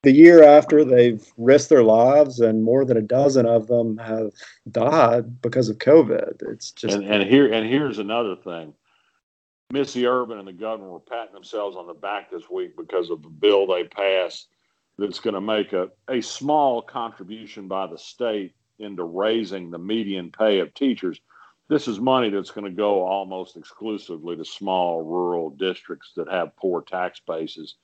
The 0.06 0.12
year 0.12 0.44
after 0.44 0.84
they've 0.84 1.32
risked 1.36 1.68
their 1.68 1.82
lives, 1.82 2.38
and 2.38 2.62
more 2.62 2.84
than 2.84 2.96
a 2.96 3.02
dozen 3.02 3.44
of 3.44 3.66
them 3.66 3.98
have 3.98 4.30
died 4.70 5.42
because 5.42 5.68
of 5.68 5.78
COVID. 5.78 6.44
It's 6.48 6.70
just 6.70 6.94
and, 6.94 7.04
and 7.04 7.28
here 7.28 7.52
and 7.52 7.68
here's 7.68 7.98
another 7.98 8.36
thing. 8.36 8.72
Missy 9.72 10.06
Irvin 10.06 10.38
and 10.38 10.46
the 10.46 10.52
governor 10.52 10.92
were 10.92 11.00
patting 11.00 11.34
themselves 11.34 11.76
on 11.76 11.88
the 11.88 11.92
back 11.92 12.30
this 12.30 12.48
week 12.48 12.76
because 12.76 13.10
of 13.10 13.20
the 13.20 13.28
bill 13.28 13.66
they 13.66 13.82
passed 13.82 14.46
that's 14.96 15.18
going 15.18 15.34
to 15.34 15.40
make 15.40 15.72
a, 15.72 15.90
a 16.08 16.20
small 16.20 16.80
contribution 16.80 17.66
by 17.66 17.88
the 17.88 17.98
state 17.98 18.54
into 18.78 19.02
raising 19.02 19.72
the 19.72 19.78
median 19.78 20.30
pay 20.30 20.60
of 20.60 20.72
teachers 20.72 21.20
this 21.68 21.88
is 21.88 21.98
money 21.98 22.30
that's 22.30 22.52
going 22.52 22.64
to 22.64 22.70
go 22.70 23.02
almost 23.02 23.56
exclusively 23.56 24.36
to 24.36 24.44
small 24.44 25.02
rural 25.02 25.50
districts 25.50 26.12
that 26.16 26.30
have 26.30 26.56
poor 26.56 26.80
tax 26.80 27.20
bases, 27.26 27.74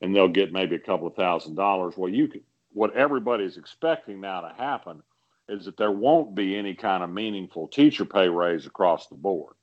and 0.00 0.14
they'll 0.14 0.28
get 0.28 0.52
maybe 0.52 0.76
a 0.76 0.80
couple 0.80 1.06
of 1.06 1.14
thousand 1.14 1.54
dollars. 1.54 1.94
Well, 1.96 2.10
you 2.10 2.28
could, 2.28 2.42
what 2.72 2.94
everybody's 2.94 3.56
expecting 3.56 4.20
now 4.20 4.40
to 4.42 4.54
happen 4.54 5.02
is 5.48 5.64
that 5.64 5.76
there 5.76 5.90
won't 5.90 6.34
be 6.34 6.56
any 6.56 6.74
kind 6.74 7.02
of 7.02 7.10
meaningful 7.10 7.68
teacher 7.68 8.04
pay 8.04 8.28
raise 8.28 8.66
across 8.66 9.08
the 9.08 9.14
board 9.14 9.54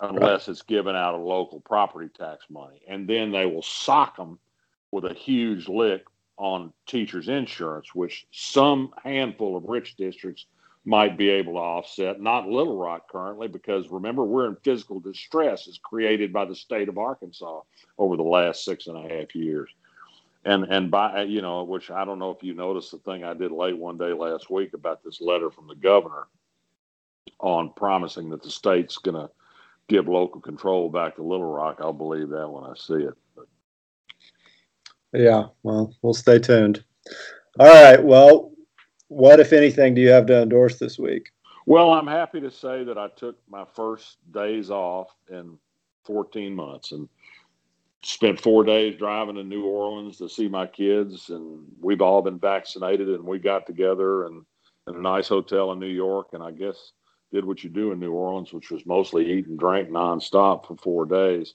unless 0.00 0.48
it's 0.48 0.62
given 0.62 0.96
out 0.96 1.14
of 1.14 1.22
local 1.22 1.60
property 1.60 2.08
tax 2.08 2.44
money, 2.50 2.82
and 2.88 3.08
then 3.08 3.30
they 3.30 3.46
will 3.46 3.62
sock 3.62 4.16
them 4.16 4.38
with 4.90 5.04
a 5.04 5.14
huge 5.14 5.68
lick 5.68 6.04
on 6.38 6.72
teachers' 6.86 7.28
insurance, 7.28 7.94
which 7.94 8.26
some 8.32 8.92
handful 9.04 9.56
of 9.56 9.64
rich 9.64 9.96
districts 9.96 10.46
might 10.84 11.16
be 11.16 11.30
able 11.30 11.54
to 11.54 11.58
offset. 11.58 12.20
Not 12.20 12.48
Little 12.48 12.76
Rock 12.76 13.10
currently, 13.10 13.48
because 13.48 13.88
remember, 13.88 14.24
we're 14.24 14.48
in 14.48 14.56
physical 14.64 14.98
distress 15.00 15.68
as 15.68 15.78
created 15.78 16.32
by 16.32 16.44
the 16.44 16.54
state 16.54 16.88
of 16.88 16.98
Arkansas 16.98 17.60
over 17.98 18.16
the 18.16 18.22
last 18.22 18.64
six 18.64 18.86
and 18.88 18.96
a 18.96 19.14
half 19.14 19.34
years. 19.34 19.70
And 20.44 20.64
and 20.64 20.90
by 20.90 21.20
uh, 21.20 21.22
you 21.22 21.40
know, 21.40 21.62
which 21.62 21.90
I 21.90 22.04
don't 22.04 22.18
know 22.18 22.32
if 22.32 22.42
you 22.42 22.54
noticed 22.54 22.90
the 22.90 22.98
thing 22.98 23.22
I 23.22 23.32
did 23.32 23.52
late 23.52 23.78
one 23.78 23.96
day 23.96 24.12
last 24.12 24.50
week 24.50 24.74
about 24.74 25.04
this 25.04 25.20
letter 25.20 25.50
from 25.50 25.68
the 25.68 25.76
governor 25.76 26.26
on 27.38 27.72
promising 27.76 28.28
that 28.30 28.42
the 28.42 28.50
state's 28.50 28.98
going 28.98 29.14
to 29.14 29.30
give 29.88 30.08
local 30.08 30.40
control 30.40 30.88
back 30.88 31.16
to 31.16 31.22
Little 31.22 31.52
Rock. 31.52 31.78
I'll 31.80 31.92
believe 31.92 32.28
that 32.30 32.48
when 32.48 32.64
I 32.64 32.74
see 32.76 33.04
it. 33.04 33.14
But. 33.36 33.46
Yeah, 35.12 35.46
well, 35.62 35.94
we'll 36.02 36.14
stay 36.14 36.38
tuned. 36.38 36.82
All 37.60 37.66
right. 37.68 38.02
Well, 38.02 38.51
what, 39.12 39.40
if 39.40 39.52
anything, 39.52 39.94
do 39.94 40.00
you 40.00 40.10
have 40.10 40.26
to 40.26 40.42
endorse 40.42 40.78
this 40.78 40.98
week? 40.98 41.30
Well, 41.66 41.92
I'm 41.92 42.06
happy 42.06 42.40
to 42.40 42.50
say 42.50 42.82
that 42.84 42.98
I 42.98 43.08
took 43.08 43.36
my 43.48 43.64
first 43.64 44.16
days 44.32 44.70
off 44.70 45.14
in 45.30 45.58
14 46.04 46.54
months 46.54 46.92
and 46.92 47.08
spent 48.02 48.40
four 48.40 48.64
days 48.64 48.96
driving 48.96 49.36
to 49.36 49.44
New 49.44 49.64
Orleans 49.64 50.18
to 50.18 50.28
see 50.28 50.48
my 50.48 50.66
kids. 50.66 51.30
And 51.30 51.64
we've 51.80 52.00
all 52.00 52.22
been 52.22 52.38
vaccinated 52.38 53.08
and 53.08 53.24
we 53.24 53.38
got 53.38 53.66
together 53.66 54.26
and 54.26 54.44
in 54.88 54.96
a 54.96 55.00
nice 55.00 55.28
hotel 55.28 55.70
in 55.72 55.78
New 55.78 55.86
York. 55.86 56.28
And 56.32 56.42
I 56.42 56.50
guess 56.50 56.92
did 57.30 57.44
what 57.44 57.62
you 57.62 57.70
do 57.70 57.92
in 57.92 58.00
New 58.00 58.12
Orleans, 58.12 58.52
which 58.52 58.70
was 58.70 58.84
mostly 58.84 59.30
eat 59.30 59.46
and 59.46 59.58
drink 59.58 59.88
nonstop 59.88 60.66
for 60.66 60.76
four 60.76 61.06
days. 61.06 61.54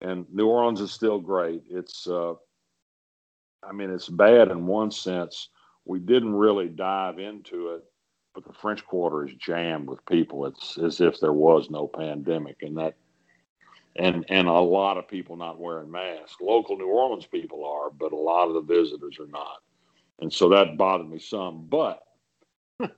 And 0.00 0.26
New 0.32 0.46
Orleans 0.46 0.80
is 0.80 0.92
still 0.92 1.18
great. 1.18 1.62
It's, 1.68 2.06
uh, 2.06 2.34
I 3.62 3.72
mean, 3.72 3.90
it's 3.90 4.08
bad 4.08 4.50
in 4.50 4.66
one 4.66 4.90
sense 4.90 5.48
we 5.84 5.98
didn't 5.98 6.34
really 6.34 6.68
dive 6.68 7.18
into 7.18 7.70
it, 7.70 7.84
but 8.34 8.44
the 8.44 8.52
French 8.52 8.84
Quarter 8.84 9.26
is 9.26 9.34
jammed 9.34 9.88
with 9.88 10.04
people. 10.06 10.46
It's 10.46 10.78
as 10.78 11.00
if 11.00 11.20
there 11.20 11.32
was 11.32 11.70
no 11.70 11.86
pandemic, 11.86 12.58
and 12.62 12.76
that 12.78 12.94
and 13.96 14.24
and 14.28 14.48
a 14.48 14.52
lot 14.52 14.98
of 14.98 15.08
people 15.08 15.36
not 15.36 15.60
wearing 15.60 15.90
masks. 15.90 16.36
Local 16.40 16.76
New 16.76 16.88
Orleans 16.88 17.26
people 17.26 17.64
are, 17.64 17.90
but 17.90 18.12
a 18.12 18.16
lot 18.16 18.48
of 18.48 18.54
the 18.54 18.74
visitors 18.74 19.18
are 19.18 19.26
not, 19.26 19.58
and 20.20 20.32
so 20.32 20.48
that 20.50 20.76
bothered 20.76 21.10
me 21.10 21.18
some. 21.18 21.66
But 21.68 22.02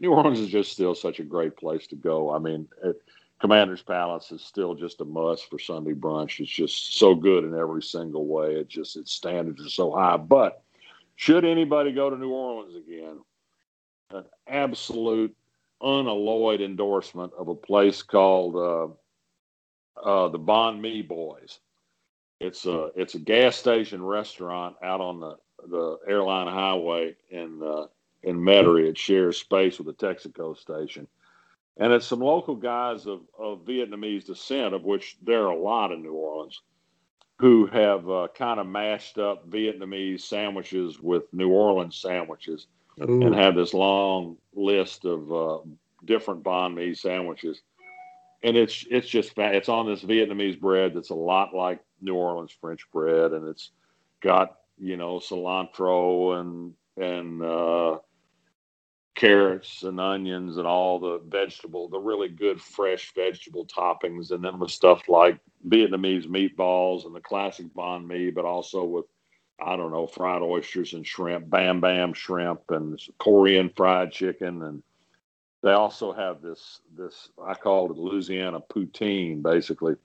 New 0.00 0.12
Orleans 0.12 0.40
is 0.40 0.48
just 0.48 0.72
still 0.72 0.94
such 0.94 1.20
a 1.20 1.24
great 1.24 1.56
place 1.56 1.86
to 1.88 1.96
go. 1.96 2.32
I 2.32 2.38
mean, 2.38 2.68
it, 2.84 2.96
Commander's 3.40 3.82
Palace 3.82 4.32
is 4.32 4.42
still 4.42 4.74
just 4.74 5.00
a 5.00 5.04
must 5.04 5.50
for 5.50 5.58
Sunday 5.58 5.92
brunch. 5.92 6.40
It's 6.40 6.50
just 6.50 6.98
so 6.98 7.14
good 7.14 7.44
in 7.44 7.54
every 7.54 7.82
single 7.82 8.26
way. 8.26 8.54
It 8.54 8.68
just 8.68 8.96
its 8.96 9.12
standards 9.12 9.64
are 9.64 9.70
so 9.70 9.92
high, 9.92 10.16
but 10.16 10.62
should 11.16 11.44
anybody 11.44 11.92
go 11.92 12.10
to 12.10 12.16
New 12.16 12.30
Orleans 12.30 12.76
again, 12.76 13.18
an 14.10 14.24
absolute 14.46 15.34
unalloyed 15.80 16.60
endorsement 16.60 17.32
of 17.38 17.48
a 17.48 17.54
place 17.54 18.02
called 18.02 18.54
uh, 18.54 20.02
uh, 20.02 20.28
the 20.28 20.38
Banh 20.38 20.80
Mi 20.80 21.02
Boys. 21.02 21.58
It's 22.38 22.66
a 22.66 22.90
it's 22.94 23.14
a 23.14 23.18
gas 23.18 23.56
station 23.56 24.04
restaurant 24.04 24.76
out 24.82 25.00
on 25.00 25.20
the 25.20 25.36
the 25.68 25.98
airline 26.06 26.48
highway 26.48 27.16
in 27.30 27.62
uh, 27.62 27.86
in 28.22 28.36
Metairie. 28.38 28.88
It 28.88 28.98
shares 28.98 29.38
space 29.38 29.78
with 29.78 29.86
the 29.86 30.06
Texaco 30.06 30.56
station, 30.56 31.08
and 31.78 31.94
it's 31.94 32.06
some 32.06 32.20
local 32.20 32.54
guys 32.54 33.06
of, 33.06 33.22
of 33.38 33.64
Vietnamese 33.64 34.26
descent, 34.26 34.74
of 34.74 34.84
which 34.84 35.16
there 35.22 35.44
are 35.44 35.52
a 35.52 35.58
lot 35.58 35.92
in 35.92 36.02
New 36.02 36.12
Orleans 36.12 36.60
who 37.38 37.66
have 37.66 38.08
uh, 38.08 38.28
kind 38.34 38.58
of 38.58 38.66
mashed 38.66 39.18
up 39.18 39.48
Vietnamese 39.48 40.22
sandwiches 40.22 40.98
with 41.00 41.24
New 41.32 41.50
Orleans 41.50 41.96
sandwiches 41.96 42.66
Ooh. 43.02 43.22
and 43.22 43.34
have 43.34 43.54
this 43.54 43.74
long 43.74 44.36
list 44.54 45.04
of 45.04 45.32
uh, 45.32 45.58
different 46.04 46.42
banh 46.42 46.74
mi 46.74 46.94
sandwiches. 46.94 47.60
And 48.42 48.56
it's 48.56 48.86
it's 48.90 49.08
just 49.08 49.32
it's 49.36 49.68
on 49.68 49.86
this 49.86 50.02
Vietnamese 50.02 50.58
bread 50.58 50.94
that's 50.94 51.10
a 51.10 51.14
lot 51.14 51.54
like 51.54 51.80
New 52.00 52.14
Orleans 52.14 52.52
French 52.60 52.86
bread, 52.92 53.32
and 53.32 53.48
it's 53.48 53.70
got 54.20 54.58
you 54.78 54.96
know 54.96 55.18
cilantro 55.18 56.40
and 56.40 56.74
and 56.96 57.42
uh, 57.42 57.98
carrots 59.16 59.82
and 59.82 59.98
onions 59.98 60.58
and 60.58 60.66
all 60.66 61.00
the 61.00 61.20
vegetable, 61.26 61.88
the 61.88 61.98
really 61.98 62.28
good 62.28 62.60
fresh 62.60 63.12
vegetable 63.14 63.66
toppings, 63.66 64.30
and 64.30 64.44
then 64.44 64.58
with 64.58 64.70
stuff 64.70 65.08
like 65.08 65.40
Vietnamese 65.68 66.26
meatballs 66.26 67.06
and 67.06 67.14
the 67.14 67.20
classic 67.20 67.66
banh 67.74 68.06
mi, 68.06 68.30
but 68.30 68.44
also 68.44 68.84
with 68.84 69.06
I 69.58 69.74
don't 69.74 69.90
know 69.90 70.06
fried 70.06 70.42
oysters 70.42 70.92
and 70.92 71.06
shrimp, 71.06 71.48
bam 71.48 71.80
bam 71.80 72.12
shrimp, 72.12 72.70
and 72.70 73.00
Korean 73.18 73.70
fried 73.74 74.12
chicken, 74.12 74.62
and 74.62 74.82
they 75.62 75.72
also 75.72 76.12
have 76.12 76.42
this 76.42 76.80
this 76.96 77.30
I 77.42 77.54
call 77.54 77.90
it 77.90 77.96
Louisiana 77.96 78.60
poutine, 78.60 79.42
basically, 79.42 79.96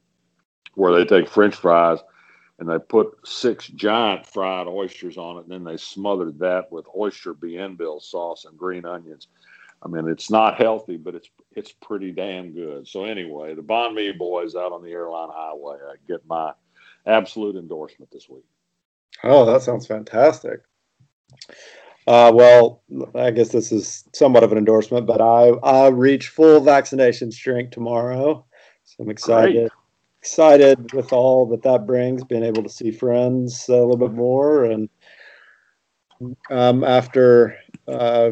where 0.75 0.93
they 0.93 1.03
take 1.03 1.27
French 1.27 1.55
fries 1.55 1.99
and 2.61 2.69
they 2.69 2.77
put 2.77 3.17
six 3.25 3.67
giant 3.69 4.23
fried 4.27 4.67
oysters 4.67 5.17
on 5.17 5.37
it, 5.37 5.43
and 5.45 5.51
then 5.51 5.63
they 5.63 5.77
smothered 5.77 6.37
that 6.37 6.71
with 6.71 6.85
oyster 6.95 7.33
bienville 7.33 7.99
sauce 7.99 8.45
and 8.45 8.55
green 8.55 8.85
onions. 8.85 9.29
I 9.81 9.87
mean, 9.87 10.07
it's 10.07 10.29
not 10.29 10.57
healthy, 10.57 10.95
but 10.97 11.15
it's 11.15 11.27
it's 11.55 11.71
pretty 11.71 12.11
damn 12.11 12.53
good. 12.53 12.87
So 12.87 13.05
anyway, 13.05 13.55
the 13.55 13.63
Banh 13.63 13.95
Mi 13.95 14.11
boys 14.11 14.55
out 14.55 14.71
on 14.71 14.83
the 14.83 14.91
airline 14.91 15.29
highway, 15.33 15.77
I 15.83 15.95
get 16.07 16.23
my 16.27 16.53
absolute 17.07 17.55
endorsement 17.55 18.11
this 18.11 18.29
week. 18.29 18.45
Oh, 19.23 19.43
that 19.45 19.63
sounds 19.63 19.87
fantastic. 19.87 20.59
Uh, 22.05 22.31
well, 22.31 22.83
I 23.15 23.31
guess 23.31 23.49
this 23.49 23.71
is 23.71 24.03
somewhat 24.13 24.43
of 24.43 24.51
an 24.51 24.59
endorsement, 24.59 25.07
but 25.07 25.19
I 25.19 25.49
I 25.63 25.87
reach 25.87 26.27
full 26.27 26.59
vaccination 26.59 27.31
strength 27.31 27.71
tomorrow, 27.71 28.45
so 28.83 29.03
I'm 29.03 29.09
excited. 29.09 29.53
Great. 29.53 29.71
Excited 30.21 30.93
with 30.93 31.11
all 31.11 31.47
that 31.47 31.63
that 31.63 31.87
brings, 31.87 32.23
being 32.23 32.43
able 32.43 32.61
to 32.61 32.69
see 32.69 32.91
friends 32.91 33.67
a 33.67 33.73
little 33.73 33.97
bit 33.97 34.13
more, 34.13 34.65
and 34.65 34.87
um, 36.51 36.83
after 36.83 37.57
uh, 37.87 38.29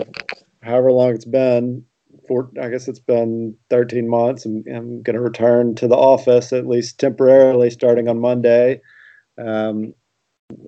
however 0.62 0.92
long 0.92 1.16
it's 1.16 1.26
been, 1.26 1.84
for 2.28 2.52
I 2.62 2.70
guess 2.70 2.88
it's 2.88 3.00
been 3.00 3.56
13 3.72 4.08
months. 4.08 4.46
I'm, 4.46 4.64
I'm 4.72 5.02
going 5.02 5.16
to 5.16 5.20
return 5.20 5.74
to 5.76 5.88
the 5.88 5.96
office 5.96 6.54
at 6.54 6.68
least 6.68 7.00
temporarily, 7.00 7.72
starting 7.72 8.08
on 8.08 8.20
Monday. 8.20 8.82
Um, 9.40 9.96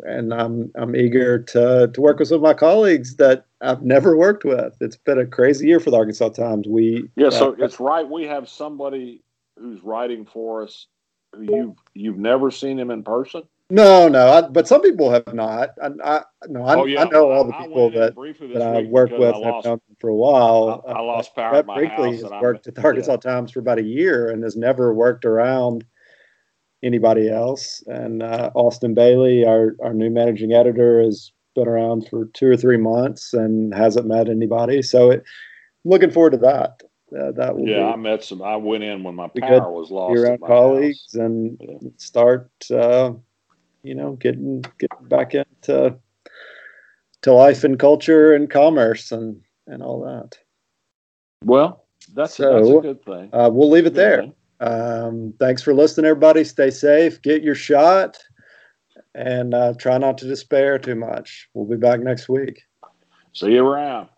and 0.03 0.33
I'm 0.33 0.71
I'm 0.75 0.95
eager 0.95 1.39
to 1.39 1.91
to 1.93 2.01
work 2.01 2.19
with 2.19 2.29
some 2.29 2.37
of 2.37 2.41
my 2.41 2.53
colleagues 2.53 3.15
that 3.17 3.45
I've 3.61 3.83
never 3.83 4.17
worked 4.17 4.43
with. 4.43 4.75
It's 4.79 4.97
been 4.97 5.19
a 5.19 5.25
crazy 5.25 5.67
year 5.67 5.79
for 5.79 5.91
the 5.91 5.97
Arkansas 5.97 6.29
Times. 6.29 6.67
We 6.67 7.09
yeah, 7.15 7.29
so 7.29 7.51
uh, 7.51 7.55
it's 7.59 7.79
right. 7.79 8.07
We 8.07 8.25
have 8.25 8.47
somebody 8.49 9.23
who's 9.57 9.83
writing 9.83 10.25
for 10.25 10.63
us 10.63 10.87
who 11.33 11.43
you've 11.43 11.75
you've 11.93 12.17
never 12.17 12.51
seen 12.51 12.79
him 12.79 12.91
in 12.91 13.03
person. 13.03 13.43
No, 13.69 14.09
no, 14.09 14.27
I, 14.27 14.41
but 14.41 14.67
some 14.67 14.81
people 14.81 15.09
have 15.11 15.33
not. 15.33 15.69
I, 15.81 15.87
I 16.03 16.23
no, 16.49 16.65
I, 16.65 16.75
oh, 16.75 16.85
yeah. 16.85 17.03
I 17.03 17.09
know 17.09 17.31
all 17.31 17.45
the 17.45 17.53
people 17.53 17.89
that, 17.91 18.15
that 18.53 18.61
I 18.61 18.83
work 18.83 19.11
with. 19.11 19.33
I've 19.33 19.63
known 19.63 19.79
for 19.99 20.09
a 20.09 20.15
while. 20.15 20.83
I, 20.85 20.99
lost 20.99 21.33
power 21.33 21.55
uh, 21.55 21.63
Brett 21.63 21.77
Brinkley 21.77 22.17
has 22.17 22.29
worked 22.41 22.67
at 22.67 22.75
the 22.75 22.83
Arkansas 22.83 23.13
yeah. 23.13 23.17
Times 23.17 23.51
for 23.51 23.59
about 23.59 23.79
a 23.79 23.83
year 23.83 24.29
and 24.29 24.43
has 24.43 24.57
never 24.57 24.93
worked 24.93 25.23
around 25.23 25.85
anybody 26.83 27.29
else. 27.29 27.81
And 27.87 28.21
uh, 28.21 28.51
Austin 28.55 28.93
Bailey, 28.93 29.45
our 29.45 29.77
our 29.81 29.93
new 29.93 30.09
managing 30.09 30.51
editor, 30.51 31.01
has 31.01 31.31
been 31.55 31.67
around 31.69 32.09
for 32.09 32.25
two 32.33 32.47
or 32.47 32.57
three 32.57 32.77
months 32.77 33.33
and 33.33 33.73
hasn't 33.73 34.05
met 34.05 34.27
anybody. 34.27 34.81
So, 34.81 35.11
it, 35.11 35.23
looking 35.85 36.11
forward 36.11 36.31
to 36.31 36.37
that. 36.39 36.83
Uh, 37.17 37.31
that 37.33 37.55
will 37.55 37.67
yeah, 37.67 37.87
I 37.87 37.95
met 37.97 38.23
some. 38.23 38.41
I 38.41 38.55
went 38.55 38.83
in 38.83 39.03
when 39.03 39.15
my 39.15 39.27
power 39.27 39.71
was 39.71 39.91
lost. 39.91 40.13
Your 40.13 40.37
colleagues 40.37 41.13
house. 41.13 41.15
and 41.15 41.57
yeah. 41.59 41.89
start, 41.97 42.49
uh, 42.71 43.11
you 43.83 43.95
know, 43.95 44.13
getting 44.13 44.61
getting 44.79 45.07
back 45.07 45.33
into 45.33 45.97
to 47.23 47.33
life 47.33 47.63
and 47.63 47.77
culture 47.77 48.33
and 48.33 48.49
commerce 48.49 49.11
and 49.11 49.41
and 49.67 49.83
all 49.83 50.01
that. 50.01 50.37
Well, 51.43 51.85
that's, 52.13 52.35
so, 52.35 52.53
that's 52.53 52.69
a 52.69 52.81
good 52.81 53.03
thing. 53.03 53.29
Uh, 53.33 53.49
we'll 53.51 53.69
leave 53.69 53.85
it 53.85 53.93
there. 53.93 54.31
Um, 54.59 55.33
thanks 55.39 55.61
for 55.61 55.73
listening, 55.73 56.05
everybody. 56.05 56.43
Stay 56.43 56.69
safe. 56.69 57.21
Get 57.21 57.43
your 57.43 57.55
shot, 57.55 58.19
and 59.15 59.53
uh, 59.53 59.73
try 59.77 59.97
not 59.97 60.17
to 60.19 60.27
despair 60.27 60.77
too 60.77 60.95
much. 60.95 61.49
We'll 61.53 61.65
be 61.65 61.77
back 61.77 61.99
next 61.99 62.29
week. 62.29 62.61
See 63.33 63.53
you 63.53 63.65
around. 63.65 64.09